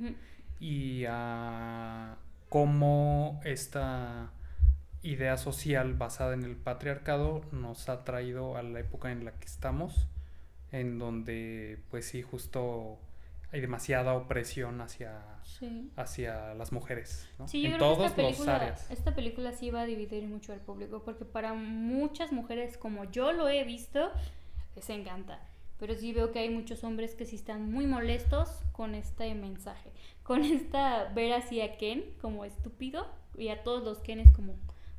[0.63, 2.15] y a
[2.47, 4.31] cómo esta
[5.01, 9.45] idea social basada en el patriarcado nos ha traído a la época en la que
[9.45, 10.07] estamos,
[10.71, 12.97] en donde pues sí, justo
[13.51, 15.19] hay demasiada opresión hacia,
[15.97, 18.89] hacia las mujeres, en todas las áreas.
[18.89, 23.33] Esta película sí va a dividir mucho al público, porque para muchas mujeres como yo
[23.33, 24.11] lo he visto,
[24.77, 25.41] les encanta.
[25.77, 29.91] Pero sí veo que hay muchos hombres que sí están muy molestos con este mensaje
[30.23, 33.07] con esta ver así a Ken como estúpido
[33.37, 34.55] y a todos los Kenes como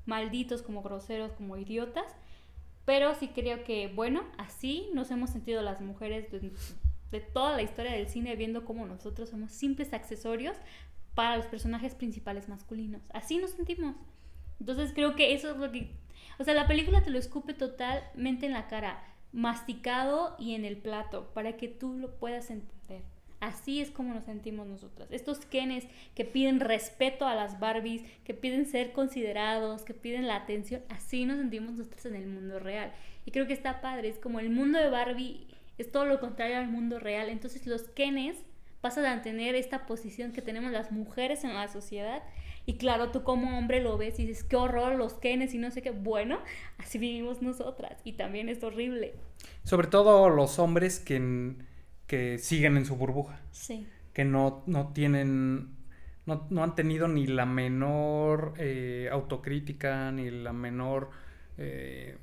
[0.07, 2.07] malditos, como groseros, como idiotas.
[2.85, 6.53] Pero sí creo que, bueno, así nos hemos sentido las mujeres de,
[7.11, 10.57] de toda la historia del cine, viendo cómo nosotros somos simples accesorios
[11.15, 13.03] para los personajes principales masculinos.
[13.15, 13.97] Así nos sentimos.
[14.61, 15.91] Entonces creo que eso es lo que...
[16.39, 20.77] O sea, la película te lo escupe totalmente en la cara, masticado y en el
[20.77, 23.14] plato, para que tú lo puedas entender.
[23.45, 25.07] Así es como nos sentimos nosotras.
[25.11, 30.37] Estos Kenes que piden respeto a las Barbies, que piden ser considerados, que piden la
[30.37, 32.95] atención, así nos sentimos nosotros en el mundo real.
[33.27, 36.57] Y creo que está padre, es como el mundo de Barbie es todo lo contrario
[36.57, 37.29] al mundo real.
[37.29, 38.39] Entonces los Kenes
[38.81, 42.23] pasan a tener esta posición que tenemos las mujeres en la sociedad.
[42.65, 45.71] Y claro, tú como hombre lo ves y dices, qué horror los Kenes y no
[45.71, 45.91] sé qué.
[45.91, 46.39] Bueno,
[46.79, 49.13] así vivimos nosotras y también es horrible.
[49.65, 51.57] Sobre todo los hombres que
[52.15, 53.41] que siguen en su burbuja.
[53.51, 53.89] Sí.
[54.13, 55.71] Que no, no tienen,
[56.27, 61.11] no, no, han tenido ni la menor eh, autocrítica, ni la menor,
[61.59, 62.17] eh,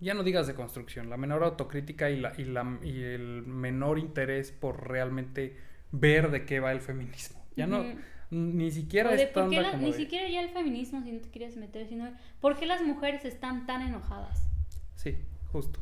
[0.00, 3.98] ya no digas de construcción, la menor autocrítica y, la, y, la, y el menor
[3.98, 5.58] interés por realmente
[5.92, 7.44] ver de qué va el feminismo.
[7.54, 7.84] Ya no,
[8.30, 9.30] ni siquiera es
[9.78, 13.26] Ni siquiera ya el feminismo, si no te quieres meter, sino por qué las mujeres
[13.26, 14.48] están tan enojadas.
[14.94, 15.18] Sí,
[15.52, 15.80] justo.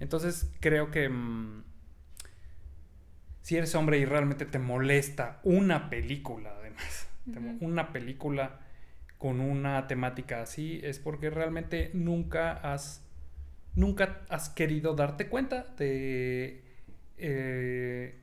[0.00, 1.08] Entonces creo que...
[1.08, 1.69] Mm,
[3.50, 7.08] si eres hombre y realmente te molesta una película, además,
[7.60, 8.60] una película
[9.18, 13.04] con una temática así, es porque realmente nunca has,
[13.74, 16.62] nunca has querido darte cuenta de
[17.18, 18.20] eh,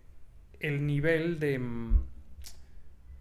[0.62, 2.06] el nivel de, mm,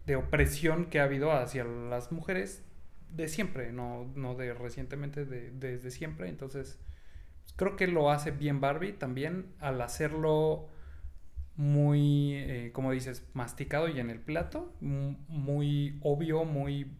[0.07, 2.62] de opresión que ha habido hacia las mujeres
[3.11, 6.29] de siempre, no, no de recientemente, de, desde siempre.
[6.29, 6.79] Entonces,
[7.57, 10.69] creo que lo hace bien Barbie también al hacerlo
[11.57, 16.90] muy, eh, como dices, masticado y en el plato, muy obvio, muy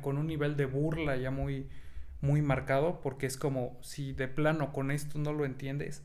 [0.00, 1.68] con un nivel de burla ya muy,
[2.20, 6.04] muy marcado, porque es como si de plano con esto no lo entiendes.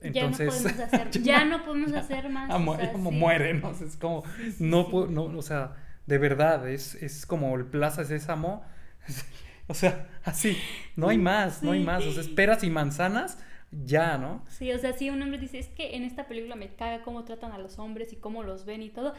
[0.00, 0.64] Entonces,
[1.22, 2.50] ya no podemos hacer, más.
[2.92, 3.70] como muere, ¿no?
[3.72, 4.24] Es como,
[4.58, 5.74] no, no, o sea,
[6.06, 8.64] de verdad, es, es como el Plaza Sésamo.
[9.66, 10.56] o sea, así,
[10.96, 12.04] no hay más, no hay más.
[12.04, 13.38] O sea, esperas y manzanas
[13.72, 14.44] ya, ¿no?
[14.48, 17.24] Sí, o sea, si un hombre dice, es que en esta película me caga cómo
[17.24, 19.14] tratan a los hombres y cómo los ven y todo,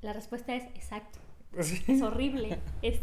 [0.00, 1.18] la respuesta es exacto.
[1.56, 2.58] Es horrible.
[2.82, 3.00] Es,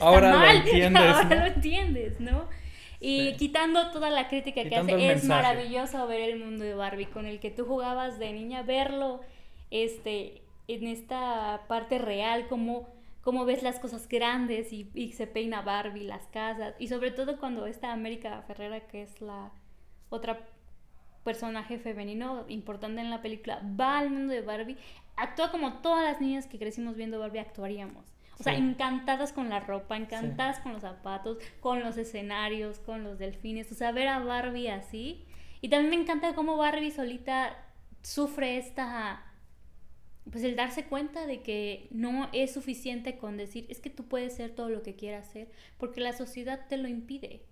[0.00, 0.56] Ahora mal.
[0.56, 1.02] lo entiendes.
[1.02, 2.48] Ahora lo entiendes, ¿no?
[2.98, 7.26] Y quitando toda la crítica que hace, es maravilloso ver el mundo de Barbie con
[7.26, 9.20] el que tú jugabas de niña, verlo
[9.70, 12.88] este, en esta parte real, como
[13.20, 17.38] cómo ves las cosas grandes y, y se peina Barbie, las casas, y sobre todo
[17.38, 19.50] cuando está América Ferrera, que es la
[20.14, 20.38] otra
[21.24, 24.76] personaje femenino importante en la película, va al mundo de Barbie,
[25.16, 28.14] actúa como todas las niñas que crecimos viendo Barbie actuaríamos.
[28.38, 33.18] O sea, encantadas con la ropa, encantadas con los zapatos, con los escenarios, con los
[33.18, 33.70] delfines.
[33.70, 35.24] O sea, ver a Barbie así.
[35.60, 37.56] Y también me encanta cómo Barbie solita
[38.02, 39.24] sufre esta
[40.30, 44.34] pues el darse cuenta de que no es suficiente con decir es que tú puedes
[44.34, 47.42] ser todo lo que quieras ser porque la sociedad te lo impide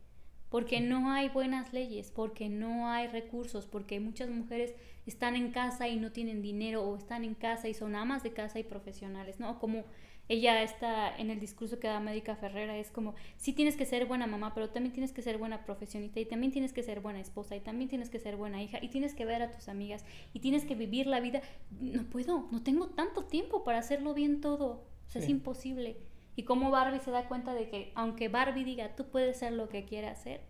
[0.52, 4.74] porque no hay buenas leyes, porque no hay recursos, porque muchas mujeres
[5.06, 8.34] están en casa y no tienen dinero o están en casa y son amas de
[8.34, 9.58] casa y profesionales, ¿no?
[9.58, 9.86] Como
[10.28, 14.04] ella está en el discurso que da Médica Ferrera, es como, sí tienes que ser
[14.04, 17.20] buena mamá, pero también tienes que ser buena profesionista y también tienes que ser buena
[17.20, 20.04] esposa y también tienes que ser buena hija y tienes que ver a tus amigas
[20.34, 21.40] y tienes que vivir la vida.
[21.80, 25.96] No puedo, no tengo tanto tiempo para hacerlo bien todo, o sea, es imposible.
[26.34, 29.68] Y cómo Barbie se da cuenta de que aunque Barbie diga, tú puedes ser lo
[29.68, 30.40] que quieras ser,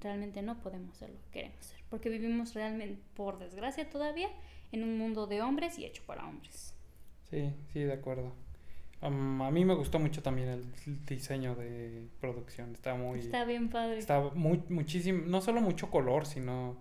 [0.00, 1.80] realmente no podemos ser lo que queremos ser.
[1.88, 4.28] Porque vivimos realmente, por desgracia todavía,
[4.72, 6.74] en un mundo de hombres y hecho para hombres.
[7.28, 8.32] Sí, sí, de acuerdo.
[9.00, 12.72] a mí me gustó mucho también el diseño de producción.
[12.72, 13.20] Está muy...
[13.20, 13.98] Está bien padre.
[13.98, 16.76] Está muy, muchísimo, no solo mucho color, sino...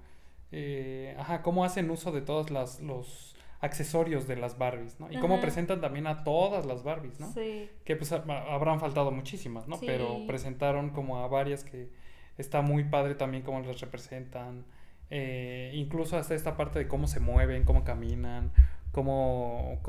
[0.51, 3.28] Eh, ajá, cómo hacen uso de todas las, los
[3.61, 5.11] accesorios de las Barbies, ¿no?
[5.11, 7.31] Y cómo presentan también a todas las Barbies, ¿no?
[7.33, 7.69] Sí.
[7.83, 9.79] Que pues habrán faltado muchísimas, ¿no?
[9.79, 11.89] Pero presentaron como a varias que
[12.37, 14.65] está muy padre también cómo las representan.
[15.11, 18.51] Eh, incluso hasta esta parte de cómo se mueven, cómo caminan,
[18.91, 19.81] cómo,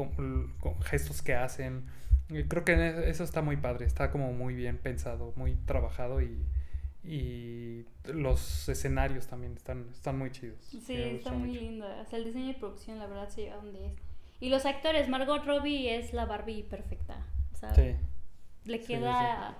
[0.82, 1.86] gestos que hacen.
[2.48, 6.44] Creo que eso está muy padre, está como muy bien pensado, muy trabajado y,
[7.02, 10.58] y los escenarios también están, están muy chidos.
[10.64, 11.86] Sí, está muy lindo.
[11.86, 13.94] O el diseño y producción, la verdad, se lleva donde es.
[14.40, 17.26] Y los actores, Margot Robbie es la Barbie perfecta.
[17.74, 17.96] sí.
[18.64, 19.56] Le queda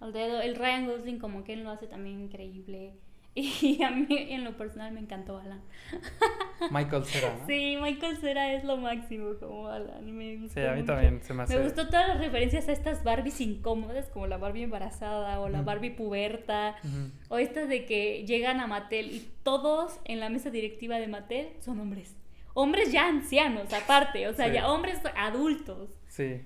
[0.00, 0.40] al dedo.
[0.40, 2.94] El Ryan Gosling, como que él lo hace también increíble.
[3.62, 5.62] Y a mí, en lo personal, me encantó Alan.
[6.70, 7.46] Michael Cera, ¿no?
[7.46, 10.16] Sí, Michael Cera es lo máximo como Alan.
[10.16, 11.56] Me sí, a mí también se me hace.
[11.56, 15.62] Me gustó todas las referencias a estas Barbies incómodas, como la Barbie embarazada o la
[15.62, 16.76] Barbie puberta,
[17.28, 21.48] o estas de que llegan a Mattel y todos en la mesa directiva de Mattel
[21.60, 22.14] son hombres.
[22.54, 25.88] Hombres ya ancianos, aparte, o sea, ya hombres adultos.
[26.08, 26.42] Sí.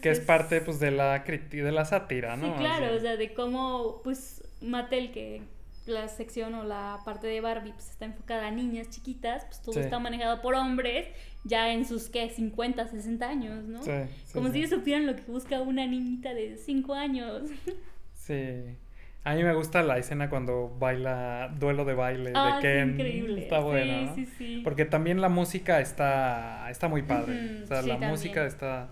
[0.00, 2.46] que es, parte pues de la de la sátira, ¿no?
[2.46, 5.42] Sí, claro, o sea, de cómo pues Mattel que
[5.86, 9.80] la sección o la parte de Barbie pues está enfocada a niñas chiquitas, pues todo
[9.80, 11.08] está manejado por hombres
[11.44, 12.30] ya en sus, ¿qué?
[12.30, 13.82] 50, 60 años, ¿no?
[13.82, 13.90] Sí,
[14.32, 17.42] Como si ellos supieran lo que busca una niñita de 5 años.
[18.14, 18.76] Sí.
[19.24, 22.90] A mí me gusta la escena cuando baila duelo de baile de ah, Ken.
[22.90, 23.42] increíble.
[23.42, 24.14] Está bueno.
[24.14, 27.64] Sí, sí, Porque también la música está, está muy padre.
[27.64, 28.90] o sea, la música está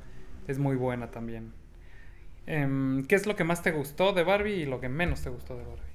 [0.48, 1.52] es muy buena también.
[2.46, 5.30] Em, ¿Qué es lo que más te gustó de Barbie y lo que menos te
[5.30, 5.89] gustó de Barbie?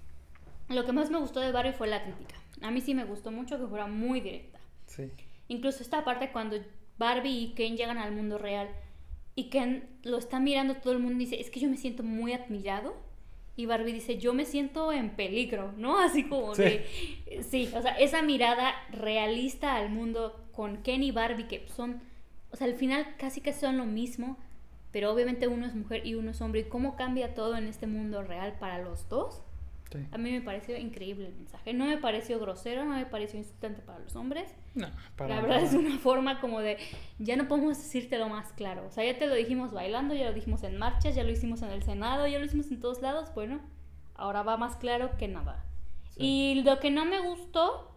[0.70, 2.36] Lo que más me gustó de Barbie fue la crítica.
[2.62, 4.60] A mí sí me gustó mucho que fuera muy directa.
[4.88, 5.12] Sí.
[5.48, 6.58] Incluso esta parte cuando
[6.98, 8.70] Barbie y Ken llegan al mundo real
[9.36, 12.04] y Ken lo está mirando todo el mundo y dice, es que yo me siento
[12.04, 12.96] muy admirado.
[13.58, 16.00] Y Barbie dice, yo me siento en peligro, ¿no?
[16.04, 16.64] Así como sí.
[16.64, 17.44] de...
[17.44, 22.02] Sí, o sea, esa mirada realista al mundo con Ken y Barbie que son...
[22.52, 24.38] O sea, al final casi que son lo mismo,
[24.92, 26.62] pero obviamente uno es mujer y uno es hombre.
[26.62, 29.44] ¿Y cómo cambia todo en este mundo real para los dos?
[30.12, 31.74] A mí me pareció increíble el mensaje.
[31.74, 34.54] No me pareció grosero, no me pareció insultante para los hombres.
[34.74, 36.78] No, para La verdad es una forma como de,
[37.20, 38.86] ya no podemos decirte lo más claro.
[38.88, 41.62] O sea, ya te lo dijimos bailando, ya lo dijimos en marchas, ya lo hicimos
[41.62, 43.34] en el Senado, ya lo hicimos en todos lados.
[43.34, 43.62] Bueno,
[44.16, 45.64] ahora va más claro que nada.
[46.18, 47.96] Y lo que no me gustó,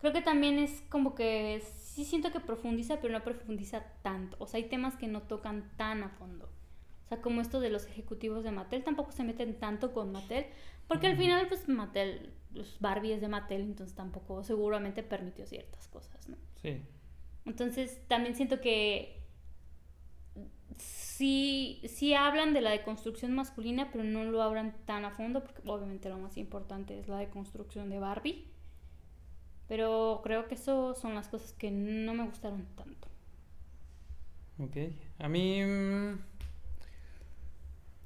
[0.00, 1.62] creo que también es como que
[1.94, 4.36] sí siento que profundiza, pero no profundiza tanto.
[4.38, 6.48] O sea, hay temas que no tocan tan a fondo.
[7.04, 10.46] O sea, como esto de los ejecutivos de Mattel, tampoco se meten tanto con Mattel,
[10.88, 15.88] porque al final, pues Mattel, los Barbie es de Mattel, entonces tampoco seguramente permitió ciertas
[15.88, 16.36] cosas, ¿no?
[16.62, 16.80] Sí.
[17.44, 19.22] Entonces, también siento que
[20.78, 25.62] sí, sí hablan de la deconstrucción masculina, pero no lo hablan tan a fondo, porque
[25.66, 28.48] obviamente lo más importante es la deconstrucción de Barbie.
[29.68, 33.08] Pero creo que eso son las cosas que no me gustaron tanto.
[34.58, 34.76] Ok.
[35.18, 35.60] A mí...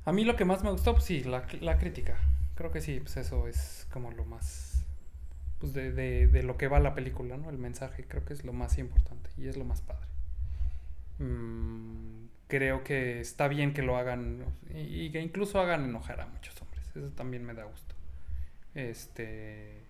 [0.09, 1.43] A mí lo que más me gustó, pues sí, la,
[1.77, 2.17] crítica.
[2.55, 4.83] Creo que sí, pues eso es como lo más.
[5.59, 7.51] Pues de, de, lo que va la película, ¿no?
[7.51, 10.07] El mensaje, creo que es lo más importante y es lo más padre.
[11.19, 16.59] Mm, creo que está bien que lo hagan y, que incluso hagan enojar a muchos
[16.63, 16.89] hombres.
[16.97, 17.95] Eso también me da gusto.
[18.75, 19.83] Este.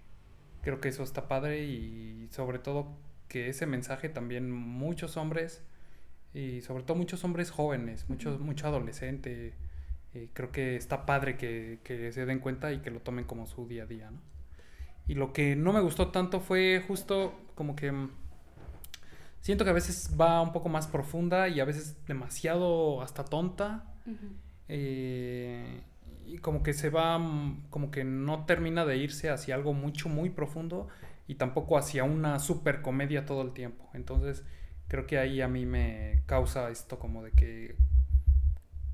[0.63, 2.89] Creo que eso está padre y sobre todo
[3.29, 5.63] que ese mensaje también muchos hombres
[6.35, 9.55] y sobre todo muchos hombres jóvenes, muchos, mucho adolescente
[10.19, 11.79] eh, creo que está padre que,
[12.13, 14.21] se den cuenta y que lo tomen como su día a día, ¿no?
[15.07, 18.11] Y lo que no me gustó tanto fue justo como que mm,
[19.41, 23.95] siento que a veces va un poco más profunda y a veces demasiado hasta tonta.
[24.69, 25.83] Eh,
[26.27, 30.09] y como que se va, mm, como que no termina de irse hacia algo mucho,
[30.09, 30.89] muy profundo
[31.27, 33.89] y tampoco hacia una super comedia todo el tiempo.
[33.95, 34.45] Entonces,
[34.89, 37.77] creo que ahí a mí me causa esto como de que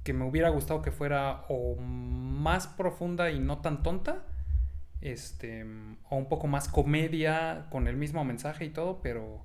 [0.04, 4.22] que me hubiera gustado que fuera o más profunda y no tan tonta,
[5.00, 5.64] este,
[6.10, 9.42] o un poco más comedia con el mismo mensaje y todo, pero,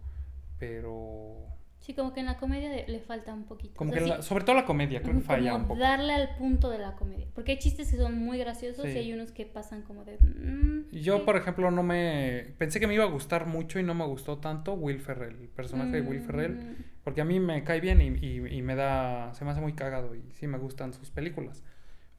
[0.60, 1.49] pero
[1.90, 3.74] Sí, como que en la comedia le falta un poquito.
[3.76, 5.68] como O sea, que sí, la- sobre todo la comedia creo que falla como un
[5.70, 5.80] poco.
[5.80, 7.26] darle al punto de la comedia.
[7.34, 8.92] Porque hay chistes que son muy graciosos Sí.
[8.92, 10.20] y hay unos que pasan como de...
[10.20, 11.24] mm, Yo, sí.
[11.26, 14.38] por ejemplo, no me pensé que me iba a gustar mucho y no me gustó
[14.38, 18.02] tanto Will Ferrell, el personaje de Will Ferrell, Mm, porque a mí me cae bien
[18.02, 21.10] y, y- y me da, se me hace muy cagado y sí me gustan sus
[21.10, 21.64] películas.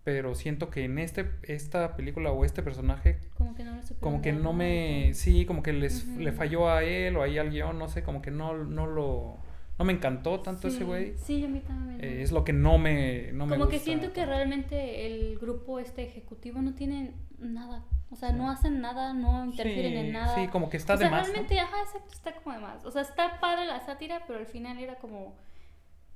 [0.02, 4.00] Pero siento que en este, esta película o este personaje Como que no lo supieron
[4.00, 4.52] como que dar, no ¿no?
[4.54, 8.02] me sí como que les le falló a él o ahí al guion no sé
[8.02, 9.38] como que no no lo
[9.80, 11.98] no me encantó tanto Sí, ese güey Sí, a mí también.
[12.04, 15.78] Eh, es lo que no me no me como que siento que realmente el grupo
[15.80, 17.82] este ejecutivo no tiene nada.
[18.10, 18.34] O sea, Sí.
[18.36, 20.34] no hacen nada, no interfieren Sí, en nada.
[20.34, 21.32] sí como que está o sea, de más ¿no?
[21.32, 22.84] realmente, ajá, exacto, está como de más.
[22.84, 25.34] O sea, está padre la sátira, pero al final era como,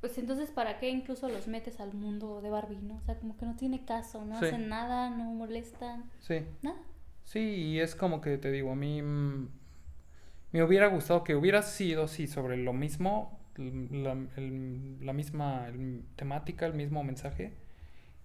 [0.02, 2.96] pues entonces, ¿para qué incluso los metes al mundo de Barbie, no?
[2.96, 6.76] O sea, como que no tiene caso, no hacen nada, no molestan, sí nada.
[7.24, 9.48] sí y es como que te digo a mí mm,
[10.52, 16.05] me hubiera gustado que hubiera sido sí sobre lo mismo la, el- la misma el-
[16.16, 17.52] temática el mismo mensaje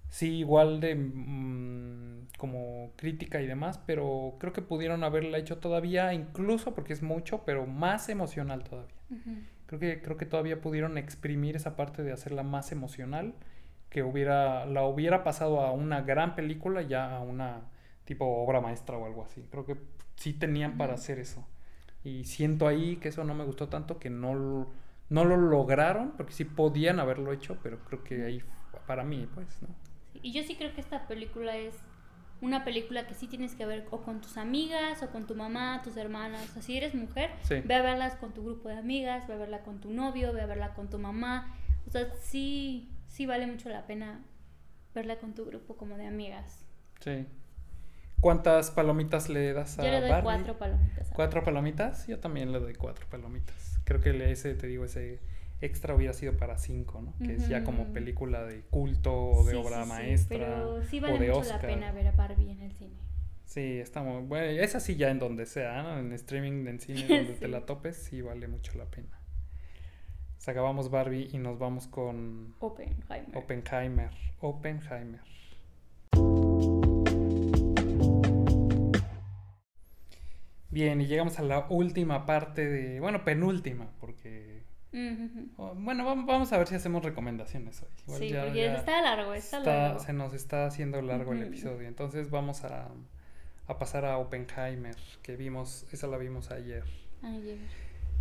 [0.09, 6.13] sí igual de mm, como crítica y demás pero creo que pudieron haberla hecho todavía
[6.13, 9.43] incluso porque es mucho pero más emocional todavía Ujú.
[9.67, 13.34] creo que creo que todavía pudieron exprimir esa parte de hacerla más emocional
[13.89, 17.61] que hubiera la hubiera pasado a una gran película ya a una
[18.05, 19.77] tipo obra maestra o algo así creo que
[20.15, 21.01] sí tenían para Ujú.
[21.01, 21.47] hacer eso
[22.03, 24.69] y siento ahí que eso no me gustó tanto que no lo-
[25.10, 28.43] no lo lograron porque sí podían haberlo hecho pero creo que ahí
[28.88, 29.70] para mí pues no
[30.22, 31.76] Y yo sí creo que esta película es
[32.41, 35.82] una película que sí tienes que ver o con tus amigas o con tu mamá,
[35.84, 36.49] tus hermanas.
[36.49, 37.60] O sea, si eres mujer, Sí.
[37.66, 40.39] ve a verlas con tu grupo de amigas, ve a verla con tu novio, ve
[40.41, 41.53] a verla con tu mamá.
[41.86, 44.22] O sea, sí, sí vale mucho la pena
[44.95, 46.66] verla con tu grupo como de amigas.
[47.01, 47.28] sí
[48.22, 50.24] cuántas palomitas le das a Yo le doy Barbie?
[50.24, 51.10] cuatro palomitas.
[51.14, 52.07] ¿Cuatro palomitas?
[52.07, 53.68] Yo también le doy cuatro palomitas.
[53.89, 55.19] Creo que ese, te digo, ese
[55.61, 57.13] extra hubiera sido para cinco, ¿no?
[57.25, 60.83] Que es ya como película de culto o de Sí, obra sí, sí, maestra Pero
[60.83, 61.61] sí o vale de mucho Oscar.
[61.63, 62.95] la pena ver a Barbie en el cine.
[63.45, 64.45] Sí, está muy bueno.
[64.61, 65.97] Esa sí ya en donde sea, ¿no?
[65.99, 67.51] En streaming, en cine, donde te Sí.
[67.51, 69.19] la topes, sí vale mucho la pena.
[70.35, 73.35] Pues acabamos Barbie y nos vamos con Oppenheimer.
[73.35, 74.11] Oppenheimer.
[74.39, 75.19] Oppenheimer.
[80.72, 84.63] Bien, y llegamos a la última parte de, bueno, penúltima, porque,
[85.57, 87.89] oh, bueno, vam- vamos a ver si hacemos recomendaciones hoy.
[88.05, 89.99] Igual Sí, ya- porque ya está largo, está, está- largo.
[89.99, 92.88] se nos está haciendo largo el episodio, entonces vamos a,
[93.67, 96.84] a pasar a Oppenheimer, que vimos, esa la vimos ayer.
[97.24, 97.57] Ayer.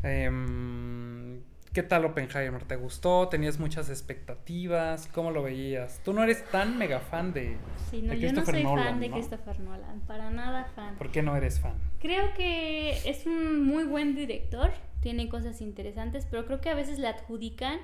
[0.03, 1.41] Em,
[1.73, 2.65] ¿Qué tal Oppenheimer?
[2.65, 3.29] ¿Te gustó?
[3.29, 5.07] ¿Tenías muchas expectativas?
[5.09, 6.01] ¿Cómo lo veías?
[6.03, 7.59] Tú no eres tan mega fan de...
[7.91, 9.15] Sí, no, de yo no Christopher soy fan Nolan, de ¿no?
[9.15, 10.97] Christopher Nolan, para nada fan.
[10.97, 11.75] ¿Por qué no eres fan?
[12.01, 16.99] Creo que es un muy buen director, tiene cosas interesantes, pero creo que a veces
[16.99, 17.79] le adjudican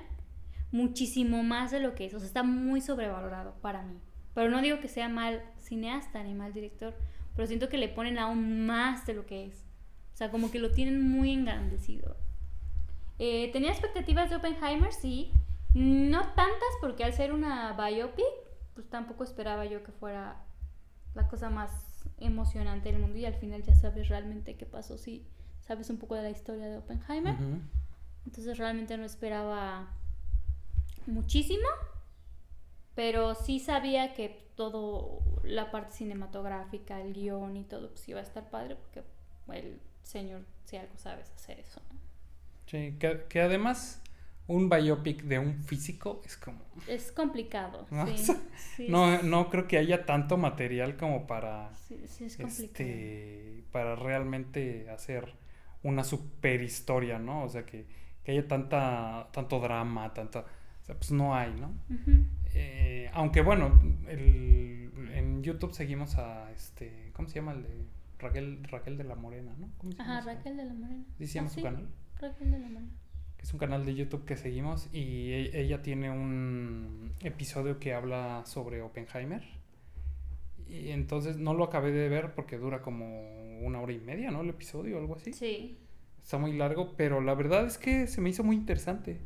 [0.71, 3.99] muchísimo más de lo que es, o sea, está muy sobrevalorado para mí.
[4.33, 6.95] Pero no digo que sea mal cineasta ni mal director,
[7.35, 9.63] pero siento que le ponen aún más de lo que es.
[10.13, 12.17] O sea, como que lo tienen muy engrandecido.
[13.19, 15.31] Eh, tenía expectativas de Oppenheimer, sí.
[15.73, 18.25] No tantas porque al ser una biopic,
[18.73, 20.41] pues tampoco esperaba yo que fuera
[21.13, 21.71] la cosa más
[22.19, 25.25] emocionante del mundo y al final ya sabes realmente qué pasó si
[25.61, 27.35] sabes un poco de la historia de Oppenheimer.
[28.25, 29.91] Entonces realmente no esperaba
[31.07, 31.67] muchísimo,
[32.95, 38.23] pero sí sabía que todo la parte cinematográfica, el guion y todo pues iba a
[38.23, 39.03] estar padre porque
[39.53, 41.81] el señor si algo sabes hacer eso.
[42.65, 44.01] Sí, que, que además
[44.47, 46.59] un biopic de un físico es como...
[46.87, 47.87] Es complicado.
[47.91, 48.05] ¿no?
[48.07, 51.71] sí, O sea, sí, no, no creo que haya tanto material como para...
[51.87, 55.33] sí, sí es este, para realmente hacer
[55.83, 57.43] una super historia, ¿no?
[57.43, 57.85] O sea, que,
[58.23, 60.39] que haya tanta, tanto drama, tanta...
[60.39, 61.73] O sea, pues no hay, ¿no?
[62.53, 67.85] Eh, aunque bueno, el- en YouTube seguimos a este, ¿cómo se llama el de
[68.19, 69.69] Raquel, Raquel de la Morena, ¿no?
[69.77, 71.03] ¿Cómo se llama Ajá, Raquel de la Morena.
[71.17, 71.87] ¿Sí se llama Ah, su sí, canal?
[72.21, 72.33] La.
[73.37, 77.93] Que es un canal de YouTube que seguimos y e- ella tiene un episodio que
[77.93, 79.43] habla sobre Oppenheimer.
[80.67, 84.41] Y entonces no lo acabé de ver porque dura como una hora y media, ¿no?
[84.41, 85.33] El episodio o algo así.
[85.33, 85.77] Sí.
[86.23, 89.19] Está muy largo, pero la verdad es que se me hizo muy interesante.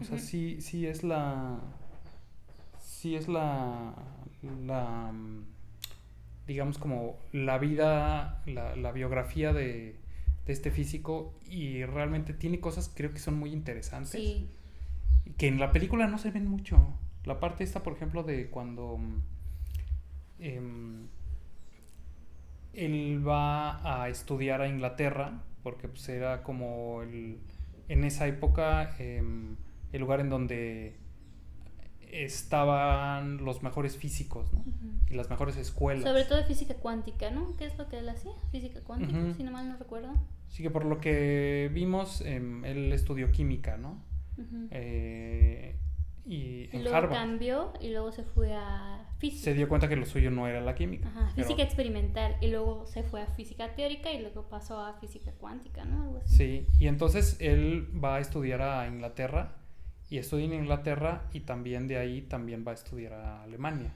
[0.00, 1.60] O sea, sí, sí es la.
[2.80, 3.94] sí es la,
[4.66, 5.44] la mm,
[6.48, 9.94] digamos como la vida, la, la biografía de,
[10.46, 14.10] de este físico y realmente tiene cosas creo que son muy interesantes.
[14.10, 14.48] Sí.
[15.36, 16.98] Que en la película no se ven mucho.
[17.24, 18.98] La parte esta, por ejemplo, de cuando
[20.40, 21.06] em,
[22.72, 27.38] él va a estudiar a Inglaterra, porque pues era como el,
[27.88, 29.56] en esa época em,
[29.92, 30.96] el lugar en donde
[32.12, 34.64] estaban los mejores físicos, ¿no?
[35.10, 36.04] Y las mejores escuelas.
[36.04, 37.56] Sobre todo de física cuántica, ¿no?
[37.56, 38.32] ¿Qué es lo que él hacía?
[38.50, 40.12] Física cuántica, si no mal no recuerdo.
[40.48, 44.02] Así que por lo que vimos, em, él estudió química, ¿no?
[44.38, 44.68] Ujú.
[44.70, 45.76] Eh,
[46.24, 47.12] y y en luego Harvard.
[47.18, 49.42] cambió y luego se fue a física.
[49.44, 51.08] Se dio cuenta que lo suyo no era la química.
[51.08, 54.94] Ajá, pero- física experimental y luego se fue a física teórica y luego pasó a
[55.00, 56.02] física cuántica, ¿no?
[56.04, 56.36] Algo así.
[56.36, 59.56] Sí, y entonces él va a estudiar a Inglaterra
[60.12, 63.94] y estudia en Inglaterra y también de ahí también va a estudiar a Alemania.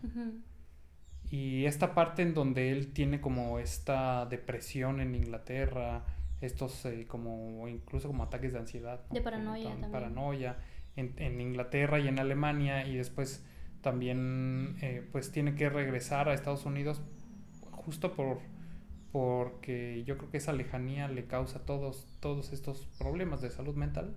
[1.31, 6.05] Y esta parte en donde él tiene como esta depresión en Inglaterra,
[6.41, 9.15] estos eh, como incluso como ataques de ansiedad, ¿no?
[9.15, 9.93] De paranoia Como también.
[9.93, 10.57] paranoia
[10.97, 13.45] en, en Inglaterra y en Alemania y después
[13.83, 17.03] también eh, pues tiene que regresar a Estados Unidos
[17.73, 18.39] justo por
[19.13, 24.17] porque yo creo que esa lejanía le causa todos todos estos problemas de salud mental.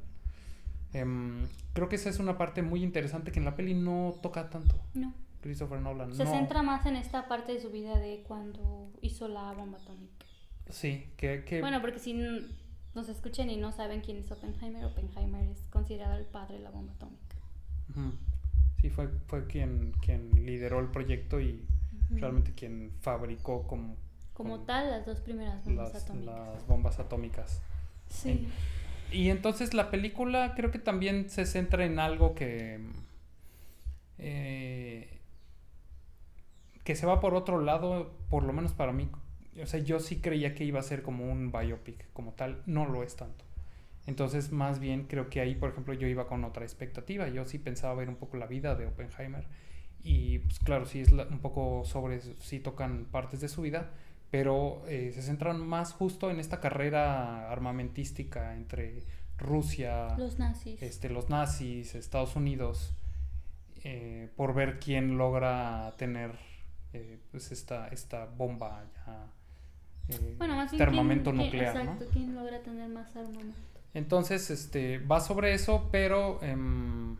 [0.93, 4.49] Em, creo que esa es una parte muy interesante que en la peli no toca
[4.49, 4.75] tanto.
[4.93, 5.13] No.
[5.41, 6.13] Christopher Nolan.
[6.13, 6.31] Se no.
[6.31, 10.25] centra más en esta parte de su vida de cuando hizo la bomba atómica.
[10.69, 12.13] Sí, que, que Bueno, porque si
[12.93, 16.71] nos escuchan y no saben quién es Oppenheimer, Oppenheimer es considerado el padre de la
[16.71, 17.35] bomba atómica.
[18.81, 21.65] Sí, fue, fue quien, quien lideró el proyecto y
[22.11, 23.95] realmente quien fabricó como,
[24.33, 26.35] Como tal, las dos primeras bombas las, atómicas.
[26.35, 27.61] las bombas atómicas.
[28.09, 28.47] Sí.
[29.11, 32.79] Y entonces la película creo que también se centra en algo que...
[34.17, 35.07] eh,
[36.83, 39.09] que se va por otro lado, por lo menos para mí.
[39.61, 42.85] O sea, yo sí creía que iba a ser como un biopic como tal, no
[42.85, 43.43] lo es tanto.
[44.07, 47.27] Entonces, más bien creo que ahí, por ejemplo, yo iba con otra expectativa.
[47.29, 49.45] Yo sí pensaba ver un poco la vida de Oppenheimer.
[50.03, 53.91] Y pues claro, sí es la- un poco sobre, sí tocan partes de su vida,
[54.31, 59.03] pero eh, se centran más justo en esta carrera armamentística entre
[59.37, 60.81] Rusia, Los nazis.
[60.81, 62.93] este, los nazis, Estados Unidos,
[63.83, 66.31] eh, por ver quién logra tener
[66.93, 69.27] eh, pues esta, esta bomba ya,
[70.37, 71.81] bueno, más bien este armamento quién- quién- nuclear, ¿no?
[71.93, 73.57] Exacto, ¿quién logra tener más armamento?
[73.93, 77.15] Entonces, este, va sobre eso, pero em,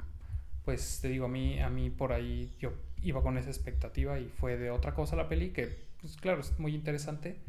[0.65, 4.25] pues te digo, a mí, a mí por ahí yo iba con esa expectativa y
[4.29, 7.39] fue de otra cosa la peli, que pues claro, es muy interesante,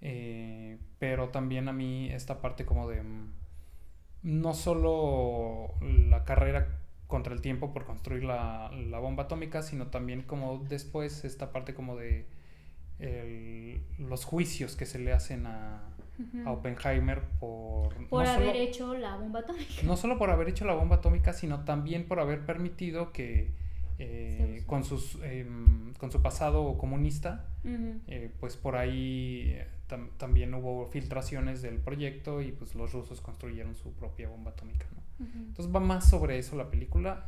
[0.00, 3.32] eh, pero también a mí esta parte como de mm,
[4.22, 10.22] no solo la carrera contra el tiempo por construir la, la bomba atómica, sino también
[10.22, 12.26] como después esta parte como de
[12.98, 15.80] el- los juicios que se le hacen a,
[16.44, 19.72] a Oppenheimer por, Por no, haber solo, hecho la bomba atómica.
[19.84, 23.52] no solo por haber hecho la bomba atómica, sino también por haber permitido que
[23.98, 27.46] eh, con, sus, em, con su pasado comunista,
[28.06, 33.20] eh, pues por ahí eh, tam- también hubo filtraciones del proyecto y pues los rusos
[33.20, 34.86] construyeron su propia bomba atómica.
[35.20, 37.26] Entonces va más sobre eso la película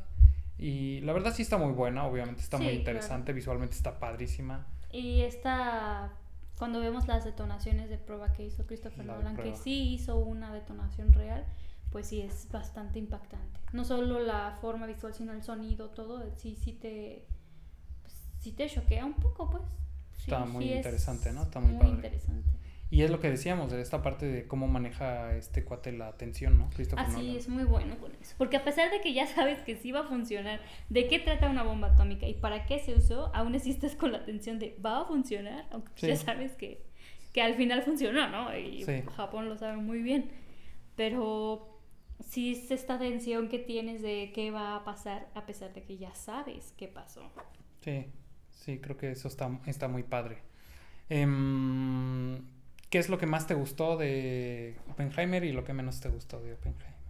[0.59, 4.67] y la verdad sí está muy buena, obviamente está muy interesante, visualmente está padrísima.
[4.93, 6.13] Y esta,
[6.57, 10.53] cuando vemos las detonaciones de prueba que hizo Christopher La Nolan, que sí hizo una
[10.55, 11.45] detonación real,
[11.91, 13.61] pues sí es bastante impactante.
[13.73, 17.27] No solo la forma visual, sino el sonido, todo, sí, sí te,
[18.03, 19.63] pues, sí te choquea un poco, pues.
[20.17, 21.43] Sí, Está muy sí es interesante, ¿no?
[21.43, 21.95] Está muy muy padre.
[21.95, 22.51] interesante.
[22.93, 26.59] Y es lo que decíamos de esta parte de cómo maneja este cuate la atención,
[26.59, 26.69] ¿no?
[26.71, 27.37] Christopher Así Nolan.
[27.37, 28.35] es muy bueno con eso.
[28.37, 31.49] Porque a pesar de que ya sabes que sí va a funcionar, de qué trata
[31.49, 34.77] una bomba atómica y para qué se usó, aún así estás con la atención de
[34.85, 36.09] va a funcionar, aunque Sí.
[36.09, 36.85] ya sabes que,
[37.33, 38.57] que al final funcionó, ¿no?
[38.59, 39.03] Y Sí.
[39.17, 40.29] Japón lo sabe muy bien.
[40.97, 41.70] Pero
[42.29, 45.99] sí es esta tensión que tienes de qué va a pasar a pesar de que
[45.99, 47.23] ya sabes qué pasó.
[47.83, 48.07] Sí,
[48.51, 50.39] sí, creo que eso está, está muy padre.
[51.09, 52.43] Em,
[52.91, 56.41] ¿Qué es lo que más te gustó de Oppenheimer y lo que menos te gustó
[56.41, 57.01] de Oppenheimer?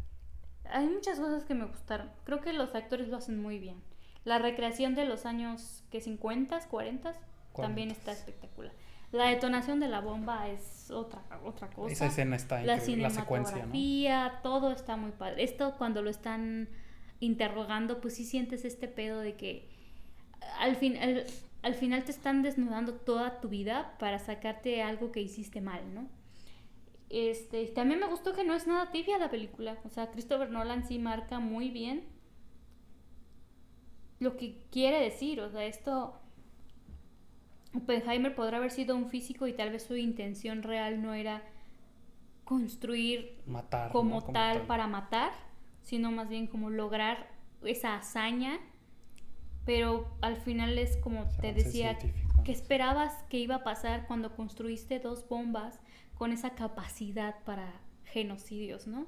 [0.64, 2.10] Hay muchas cosas que me gustaron.
[2.24, 3.76] Creo que los actores lo hacen muy bien.
[4.24, 7.14] La recreación de los años que 50, 40
[7.56, 8.72] también está espectacular.
[9.10, 10.62] La detonación de la bomba es
[10.98, 11.92] otra otra cosa.
[11.92, 13.72] Esa escena está la increíble, la secuencia, ¿no?
[13.72, 15.44] cinematografía, todo está muy padre.
[15.44, 16.68] Esto cuando lo están
[17.20, 19.68] interrogando, pues sí sientes este pedo de que
[20.58, 21.26] al fin al,
[21.62, 26.08] al final te están desnudando toda tu vida para sacarte algo que hiciste mal, ¿no?
[27.10, 29.76] Este, también me gustó que no es nada tibia la película.
[29.84, 32.04] O sea, Christopher Nolan sí marca muy bien
[34.20, 35.40] lo que quiere decir.
[35.40, 36.14] O sea, esto.
[37.74, 41.42] Oppenheimer podrá haber sido un físico y tal vez su intención real no era
[42.44, 43.92] construir Matar.
[43.92, 44.20] como, ¿no?
[44.22, 45.30] Como tal, para matar,
[45.82, 47.28] sino más bien como lograr
[47.62, 48.58] esa hazaña.
[49.64, 51.96] Pero al final es como te decía.
[52.44, 55.78] ¿qué esperabas que iba a pasar cuando construiste dos bombas
[56.14, 57.72] con esa capacidad para
[58.04, 59.06] genocidios, ¿no?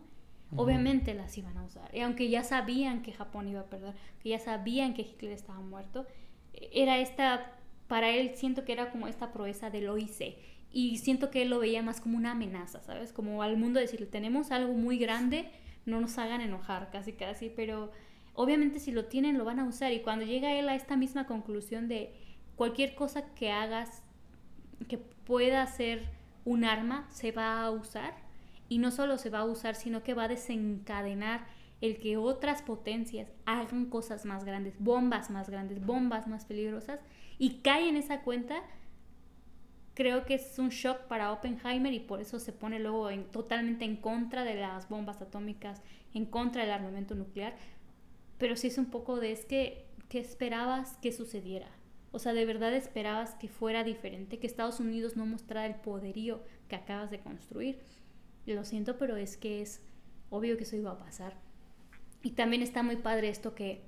[0.54, 1.94] Obviamente las iban a usar.
[1.94, 5.60] Y aunque ya sabían que Japón iba a perder, que ya sabían que Hitler estaba
[5.60, 6.06] muerto,
[6.52, 7.52] era esta,
[7.92, 10.38] para él siento que era como esta proeza de lo hice.
[10.72, 13.12] Y siento que él lo veía más como una amenaza, ¿sabes?
[13.12, 15.50] Como al mundo decirle, tenemos algo muy grande,
[15.84, 17.92] no nos hagan enojar, casi casi, pero
[18.32, 19.92] obviamente si lo tienen lo van a usar.
[19.92, 22.14] Y cuando llega él a esta misma conclusión de
[22.56, 24.02] cualquier cosa que hagas
[24.88, 26.08] que pueda ser
[26.46, 28.14] un arma, se va a usar.
[28.70, 31.44] Y no solo se va a usar, sino que va a desencadenar
[31.82, 37.00] el que otras potencias hagan cosas más grandes, bombas más grandes, bombas más peligrosas,
[37.38, 38.62] y cae en esa cuenta,
[39.94, 43.84] creo que es un shock para Oppenheimer y por eso se pone luego en- totalmente
[43.84, 45.82] en contra de las bombas atómicas,
[46.14, 47.54] en contra del armamento nuclear.
[48.38, 51.68] Pero sí es un poco de es que, ¿qué esperabas que sucediera?
[52.10, 54.38] O sea, ¿de verdad esperabas que fuera diferente?
[54.38, 57.80] Que Estados Unidos no mostrara el poderío que acabas de construir.
[58.46, 59.80] Lo siento, pero es que es
[60.30, 61.36] obvio que eso iba a pasar.
[62.22, 63.82] Y también está muy padre esto que,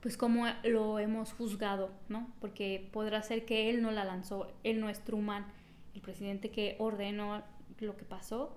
[0.00, 2.32] pues como lo hemos juzgado, ¿no?
[2.40, 5.46] Porque podrá ser que él no la lanzó, él no es Truman,
[5.94, 7.42] el presidente que ordenó
[7.78, 8.56] lo que pasó,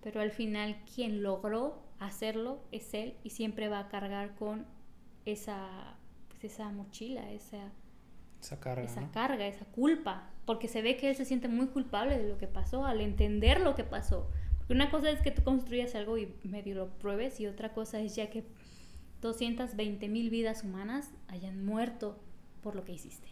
[0.00, 4.66] pero al final quien logró hacerlo es él y siempre va a cargar con
[5.24, 5.96] esa,
[6.28, 7.72] pues esa mochila, esa,
[8.40, 8.82] Esa carga.
[8.84, 9.12] esa ¿no?
[9.12, 12.48] carga, esa culpa, porque se ve que él se siente muy culpable de lo que
[12.48, 14.28] pasó al entender lo que pasó.
[14.58, 18.00] Porque una cosa es que tú construyas algo y medio lo pruebes y otra cosa
[18.00, 18.44] es ya que
[19.22, 22.18] 220 mil vidas humanas hayan muerto
[22.62, 23.28] por lo que hiciste.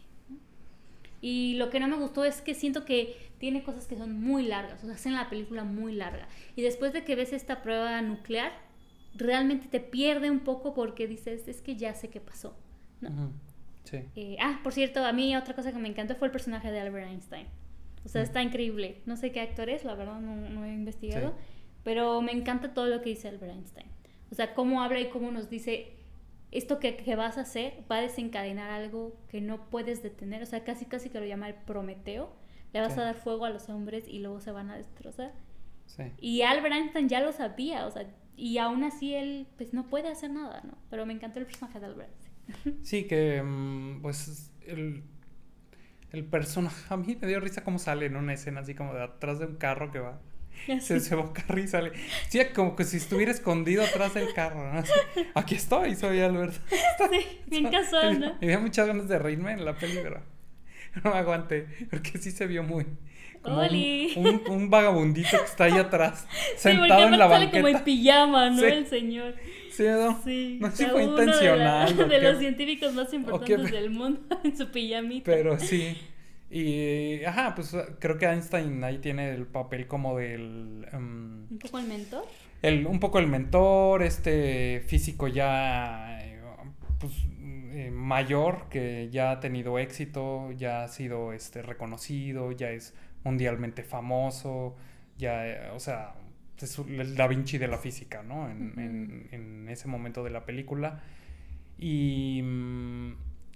[1.20, 4.42] Y lo que no me gustó es que siento que tiene cosas que son muy
[4.46, 6.26] largas, o sea, hacen la película muy larga.
[6.56, 8.52] Y después de que ves esta prueba nuclear,
[9.14, 12.56] realmente te pierde un poco porque dices, es que ya sé qué pasó.
[13.02, 13.32] ¿no?
[13.84, 13.98] Sí.
[14.16, 16.80] Eh, ah, por cierto, a mí otra cosa que me encantó fue el personaje de
[16.80, 17.46] Albert Einstein.
[18.04, 18.24] O sea, Mm.
[18.24, 19.02] está increíble.
[19.04, 21.30] No sé qué actor es, la verdad no, no he investigado.
[21.30, 21.44] Sí.
[21.84, 23.86] Pero me encanta todo lo que dice Albert Einstein.
[24.30, 25.92] O sea, cómo habla y cómo nos dice,
[26.52, 30.42] esto que, que vas a hacer va a desencadenar algo que no puedes detener.
[30.42, 32.32] O sea, casi casi que lo llama el Prometeo.
[32.72, 33.00] Le vas Sí.
[33.00, 35.32] a dar fuego a los hombres y luego se van a destrozar.
[35.86, 36.04] Sí.
[36.20, 38.06] Y Albert Einstein ya lo sabía, o sea,
[38.36, 40.78] y aún así él pues no puede hacer nada, ¿no?
[40.88, 42.78] Pero me encantó el personaje de Albert Einstein.
[42.84, 45.02] Sí, que mm, pues el,
[46.12, 49.02] el personaje, a mí me dio risa cómo sale en una escena así como de
[49.02, 50.20] atrás de un carro que va.
[50.80, 51.14] Se, se
[51.62, 51.92] y sale.
[52.28, 54.72] Sí, como que si estuviera escondido atrás del carro.
[54.72, 54.78] ¿no?
[54.78, 54.92] Así,
[55.34, 56.58] Aquí estoy, soy Alberto.
[57.10, 58.36] Sí, bien casual, ¿no?
[58.40, 60.22] Me dio muchas ganas de reírme en la pero
[61.04, 61.66] no me aguanté.
[61.90, 62.86] Porque sí se vio muy.
[63.42, 63.62] Como un,
[64.16, 67.84] un, un vagabundito que está ahí atrás, Sí, sentado en la sale como en banqueta.
[67.84, 68.58] pijama, ¿no?
[68.58, 68.64] Sí.
[68.66, 69.34] El señor.
[69.72, 70.20] Sí, ¿no?
[70.22, 70.58] Sí.
[70.60, 72.08] No sé si fue uno de la- intencional.
[72.08, 75.24] De, los científicos más importantes qué- del mundo en su pijamita.
[75.24, 75.96] Pero sí.
[76.50, 80.86] Y, ajá, pues creo que Einstein ahí tiene el papel como del...
[80.92, 82.24] em, Un poco el mentor.
[82.62, 86.40] el, un poco el mentor, este físico ya eh,
[86.98, 87.12] pues,
[87.72, 92.94] eh, mayor, que ya ha tenido éxito, ya ha sido este, reconocido, ya es
[93.24, 94.76] mundialmente famoso,
[95.18, 96.14] ya, eh, o sea,
[96.60, 98.50] es el Da Vinci de la física, ¿no?
[98.50, 101.02] En, en ese momento de la película.
[101.78, 103.12] Y, mm,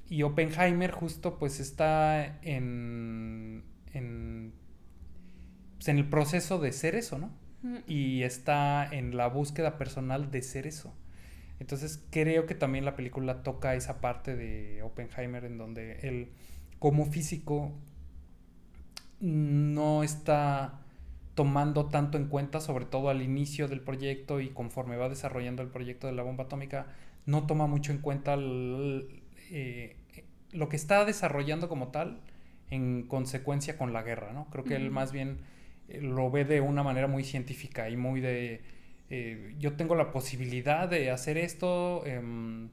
[0.09, 4.53] y Oppenheimer justo pues está en, en,
[5.77, 7.31] pues, en el proceso de ser eso, ¿no?
[7.63, 7.77] Mm.
[7.87, 10.93] y está en la búsqueda personal de ser eso.
[11.61, 16.31] Entonces creo que también la película toca esa parte de Oppenheimer en donde él
[16.79, 17.73] como físico
[19.21, 20.81] no está
[21.35, 25.69] tomando tanto en cuenta, sobre todo al inicio del proyecto y conforme va desarrollando el
[25.69, 26.87] proyecto de la bomba atómica,
[27.27, 29.97] no toma mucho en cuenta el- eh,
[30.53, 32.21] lo que está desarrollando como tal
[32.71, 34.47] en consecuencia con la guerra, ¿no?
[34.51, 35.39] Creo que él más bien
[35.89, 38.63] eh, lo ve de una manera muy científica y muy de
[39.11, 42.71] eh, yo tengo la posibilidad de hacer esto, em,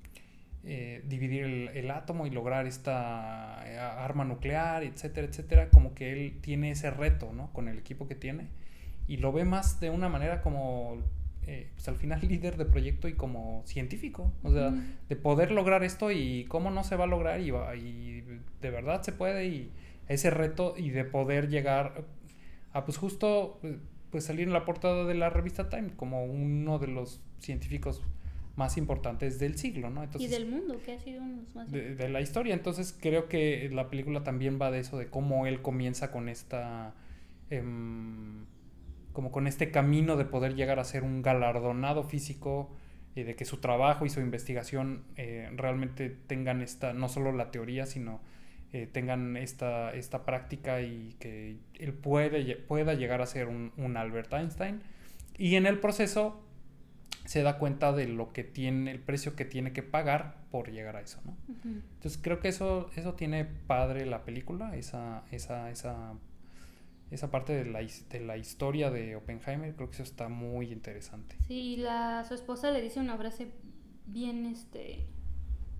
[0.63, 3.59] eh, dividir el, el átomo y lograr esta
[4.03, 7.51] arma nuclear, etcétera, etcétera, como que él tiene ese reto, ¿no?
[7.53, 8.47] Con el equipo que tiene
[9.07, 10.97] y lo ve más de una manera como,
[11.47, 14.73] eh, pues al final líder de proyecto y como científico, o sea,
[15.09, 18.23] de poder lograr esto y cómo no se va a lograr y, y
[18.61, 19.71] de verdad se puede y
[20.07, 22.05] ese reto y de poder llegar
[22.73, 23.59] a pues justo
[24.11, 28.01] pues salir en la portada de la revista Time como uno de los científicos
[28.55, 30.03] más importantes del siglo, ¿no?
[30.19, 32.53] y del mundo, que ha sido uno de los más de, de, la historia.
[32.53, 36.93] Entonces creo que la película también va de eso, de cómo él comienza con esta...
[37.49, 38.45] Em,
[39.13, 42.71] como con este camino de poder llegar a ser un galardonado físico
[43.15, 47.51] y de que su trabajo y su investigación eh, realmente tengan esta, no solo la
[47.51, 48.21] teoría, sino
[48.73, 53.97] eh, tengan esta, esta práctica y que él puede, pueda llegar a ser un, un,
[53.97, 54.81] Albert Einstein.
[55.37, 56.41] Y en el proceso
[57.25, 60.95] se da cuenta de lo que tiene, el precio que tiene que pagar por llegar
[60.95, 61.35] a eso, ¿no?
[61.63, 66.13] Entonces creo que eso, eso tiene padre la película, esa, esa, esa
[67.11, 71.35] esa parte de la, de la historia de Oppenheimer, creo que eso está muy interesante.
[71.45, 73.51] Sí, la, su esposa le dice una frase
[74.05, 75.05] bien, este,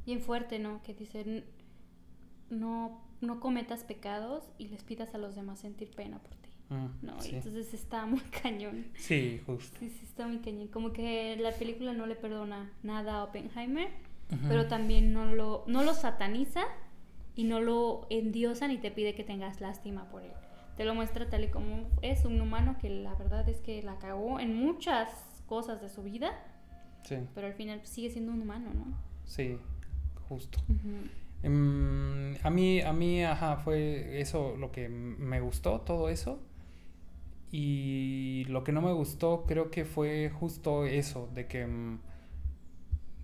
[0.06, 0.84] bien fuerte, ¿no?
[0.84, 1.46] Que dice,
[2.50, 6.50] no, no cometas pecados y les pidas a los demás sentir pena por ti.
[6.68, 8.88] Mm, no, entonces está muy cañón.
[8.96, 9.78] Sí, justo.
[9.80, 10.68] Sí, sí, está muy cañón.
[10.68, 13.88] Como que la película no le perdona nada a Oppenheimer,
[14.48, 16.64] pero también no lo, no lo sataniza
[17.36, 20.32] y no lo endiosa ni te pide que tengas lástima por él
[20.78, 23.98] te lo muestra tal y como es un humano que la verdad es que la
[23.98, 25.10] cagó en muchas
[25.46, 26.32] cosas de su vida.
[27.04, 27.18] Sí.
[27.34, 28.86] Pero al final sigue siendo un humano, ¿no?
[29.26, 29.58] Sí,
[30.30, 30.60] justo.
[31.44, 36.40] Em, a mí, a mí, ajá, fue eso lo que me gustó, todo eso.
[37.52, 42.00] Y lo que no me gustó creo que fue justo eso, de que, mm,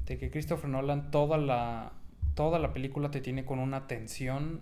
[0.06, 1.94] de que Christopher Nolan toda la,
[2.36, 4.62] toda la película te tiene con una tensión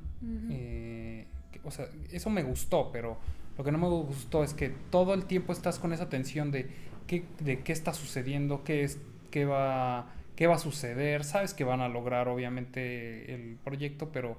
[1.65, 3.17] o sea, eso me gustó, pero
[3.57, 6.69] lo que no me gustó es que todo el tiempo estás con esa tensión de
[7.07, 8.99] qué, de qué está sucediendo, qué, es,
[9.31, 11.23] qué, va, qué va a suceder.
[11.23, 14.37] Sabes que van a lograr, obviamente, el proyecto, pero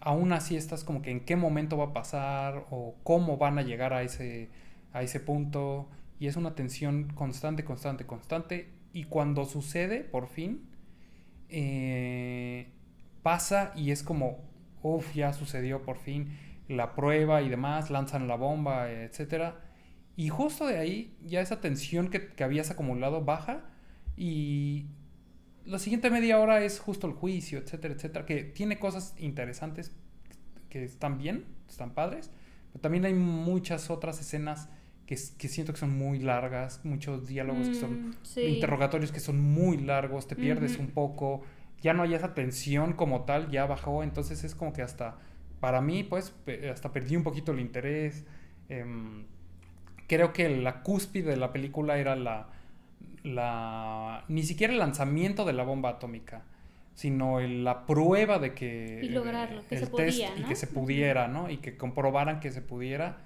[0.00, 3.62] aún así estás como que en qué momento va a pasar o cómo van a
[3.62, 4.48] llegar a ese,
[4.92, 5.88] a ese punto.
[6.18, 8.70] Y es una tensión constante, constante, constante.
[8.92, 10.68] Y cuando sucede, por fin,
[11.48, 12.66] eh,
[13.22, 14.38] pasa y es como,
[14.82, 16.36] uff, ya sucedió por fin
[16.68, 19.60] la prueba y demás, lanzan la bomba, etcétera.
[20.16, 23.64] Y justo de ahí ya esa tensión que, que habías acumulado baja
[24.16, 24.86] y
[25.64, 29.92] la siguiente media hora es justo el juicio, etcétera, etcétera, que tiene cosas interesantes
[30.70, 32.30] que están bien, están padres,
[32.72, 34.68] pero también hay muchas otras escenas
[35.06, 39.40] que, que siento que son muy largas, muchos diálogos que son mm, interrogatorios que son
[39.40, 41.42] muy largos, te pierdes un poco,
[41.80, 45.18] ya no hay esa tensión como tal, ya bajó, entonces es como que hasta
[45.60, 46.34] para mí, pues,
[46.70, 48.24] hasta perdí un poquito el interés.
[48.68, 49.24] Em,
[50.06, 52.48] creo que la cúspide de la película era la,
[53.24, 54.24] la...
[54.28, 56.42] Ni siquiera el lanzamiento de la bomba atómica,
[56.94, 59.00] sino la prueba de que...
[59.02, 61.50] Y lograrlo, que el se test Y que se pudiera, ¿no?
[61.50, 63.18] Y que comprobaran que se pudiera.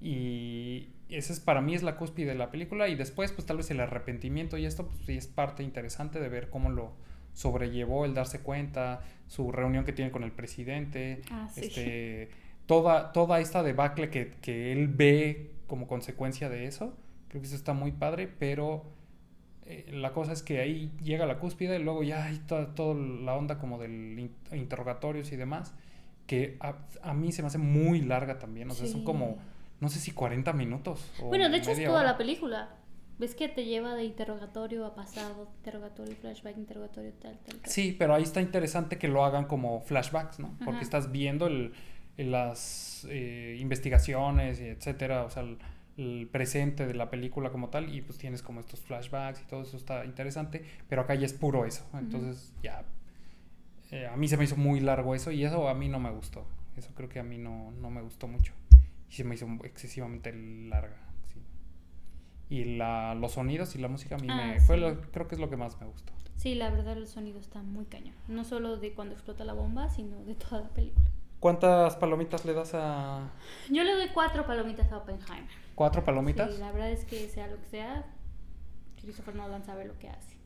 [0.00, 2.88] Y esa es para mí es la cúspide de la película.
[2.88, 6.28] Y después, pues tal vez el arrepentimiento y esto, pues sí es parte interesante de
[6.28, 6.92] ver cómo lo
[7.36, 12.30] sobrellevó el darse cuenta, su reunión que tiene con el presidente, ah, este,
[12.64, 16.96] toda, toda esta debacle que, que, él ve como consecuencia de eso.
[17.28, 18.84] Creo que eso está muy padre, pero
[19.66, 23.34] eh, la cosa es que ahí llega la cúspide, y luego ya hay toda, la
[23.34, 25.74] onda como del interrogatorios y demás,
[26.26, 29.36] que a, mí se me hace muy larga también, o sea, son como,
[29.80, 31.12] no sé si 40 minutos.
[31.20, 32.70] bueno, de hecho es toda la película.
[33.18, 37.70] ¿Ves que te lleva de interrogatorio a pasado, interrogatorio, flashback, interrogatorio, tal, tal, tal?
[37.70, 40.54] Sí, pero ahí está interesante que lo hagan como flashbacks, ¿no?
[40.62, 41.72] Porque estás viendo el,
[42.18, 45.44] las eh, investigaciones, etcétera, o sea,
[45.96, 49.62] el, presente de la película como tal, y pues tienes como estos flashbacks y todo
[49.62, 52.84] eso está interesante, pero acá ya es puro eso, entonces ya.
[53.92, 56.10] Eh, a mí se me hizo muy largo eso y eso a mí no me
[56.10, 56.46] gustó.
[56.76, 58.52] Eso creo que a mí no, no me gustó mucho.
[59.08, 61.05] Y se me hizo excesivamente larga
[62.48, 65.34] y la, los sonidos y la música a mí me ah, fue lo, creo que
[65.34, 66.12] es lo que más me gustó.
[66.36, 68.14] Sí, la verdad el sonido está muy cañón.
[68.28, 71.10] No solo de cuando explota la bomba, sino de toda la película.
[71.40, 73.30] ¿Cuántas palomitas le das a...?
[73.70, 75.50] Yo le doy cuatro palomitas a Oppenheimer.
[75.74, 76.54] ¿Cuatro palomitas?
[76.54, 78.06] Sí, la verdad es que sea lo que sea,
[79.00, 80.36] Christopher Nolan sabe lo que hace.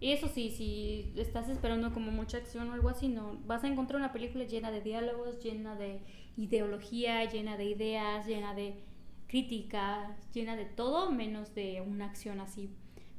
[0.00, 3.68] Y eso sí, si estás esperando como mucha acción o algo así, no, vas a
[3.68, 6.00] encontrar una película llena de diálogos, llena de
[6.36, 8.80] ideología, llena de ideas, llena de
[9.28, 12.70] crítica, llena de todo menos de una acción así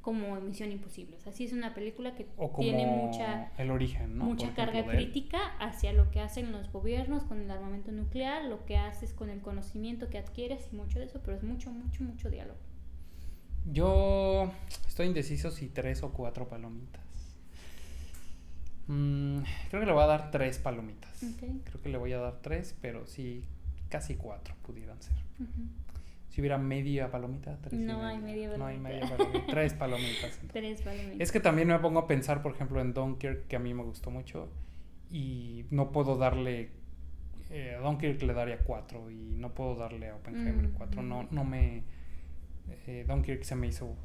[0.01, 1.18] como Misión Imposible.
[1.18, 2.26] O sea, sí es una película que
[2.57, 7.51] tiene mucha, el origen, mucha carga crítica hacia lo que hacen los gobiernos con el
[7.51, 11.38] armamento nuclear, lo que haces con el conocimiento que adquieres y mucho de eso, pero
[11.38, 12.60] es mucho, mucho, mucho diálogo.
[13.72, 14.51] Yo
[14.88, 17.03] estoy indeciso si tres o cuatro palomitas.
[18.88, 21.24] Mm, creo que le voy a dar tres palomitas.
[21.39, 23.43] Creo que le voy a dar tres, pero sí,
[23.89, 25.15] casi cuatro pudieran ser.
[26.29, 27.73] Si hubiera media palomita, tres.
[27.81, 28.89] No hay media No hay palomita.
[29.07, 29.45] media palomita.
[29.49, 30.39] Tres palomitas.
[30.53, 31.19] Tres palomitas.
[31.19, 33.83] Es que también me pongo a pensar, por ejemplo, en Dunkirk, que a mí me
[33.83, 34.47] gustó mucho.
[35.11, 36.69] Y no puedo darle.
[37.49, 39.09] eh, a Dunkirk le daría cuatro.
[39.09, 41.01] Y no puedo darle a Oppenheimer Mm, cuatro.
[41.01, 41.27] No, mm.
[41.31, 41.83] no me.
[42.85, 43.95] eh, Dunkirk se me hizo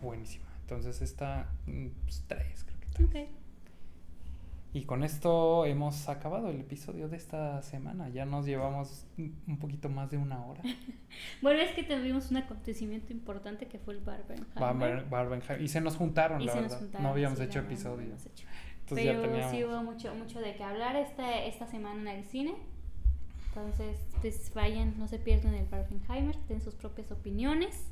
[0.00, 0.46] buenísima.
[0.62, 1.50] Entonces esta.
[1.66, 3.06] mm, pues, tres, creo que tres.
[3.08, 3.30] Ok.
[4.72, 8.08] Y con esto hemos acabado el episodio de esta semana.
[8.08, 10.62] Ya nos llevamos un poquito más de una hora.
[11.42, 14.54] Bueno, es que tuvimos un acontecimiento importante que fue el Barbenheimer.
[14.54, 15.60] Barben- Barbenheimer.
[15.60, 16.78] Y se nos juntaron, Y la verdad.
[16.78, 17.96] juntaron, no habíamos sí, hecho episodio.
[18.02, 18.46] habíamos hecho.
[18.82, 19.50] Entonces ya Pero teníamos.
[19.50, 22.54] sí hubo mucho, mucho de qué hablar esta, esta semana en el cine.
[23.48, 27.88] Entonces, pues vayan, no se pierdan el Barbenheimer, den sus propias opiniones.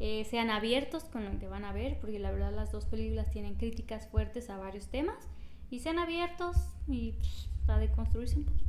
[0.00, 3.30] Eh, sean abiertos con lo que van a ver, porque la verdad las dos películas
[3.30, 5.28] tienen críticas fuertes a varios temas.
[5.70, 6.56] Y sean abiertos
[6.86, 8.64] y pues, a deconstruirse un poquito.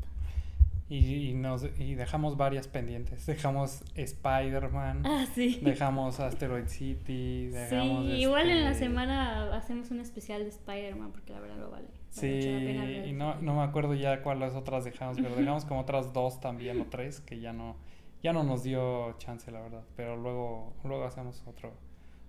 [0.88, 3.26] Y, y nos, y dejamos varias pendientes.
[3.26, 5.02] Dejamos Spider-Man.
[5.06, 5.60] Ah, sí.
[5.64, 7.48] Dejamos Asteroid City.
[7.48, 11.58] Dejamos sí, igual en la este- semana hacemos un especial de Spider-Man, porque la verdad
[11.58, 11.88] lo vale.
[11.88, 15.66] vale Sí, la pena y no, no me acuerdo ya cuáles otras dejamos, pero dejamos
[15.66, 17.76] como otras dos también o tres que ya no,
[18.22, 19.84] ya no nos dio chance, la verdad.
[19.96, 21.74] Pero luego, luego hacemos otro,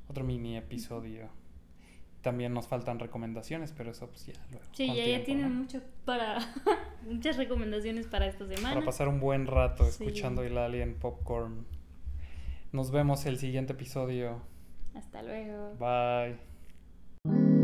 [0.08, 1.28] otro mini episodio.
[2.26, 4.66] También nos faltan recomendaciones, pero eso pues ya luego.
[4.72, 5.60] Sí, ya, ya tiempo, tienen ¿no?
[5.60, 6.38] mucho para
[7.08, 8.74] muchas recomendaciones para esta semana.
[8.74, 9.90] Para pasar un buen rato Sí.
[10.02, 11.64] escuchando el Alien Popcorn.
[12.72, 14.42] Nos vemos el siguiente episodio.
[14.96, 15.76] Hasta luego.
[15.78, 17.55] Bye.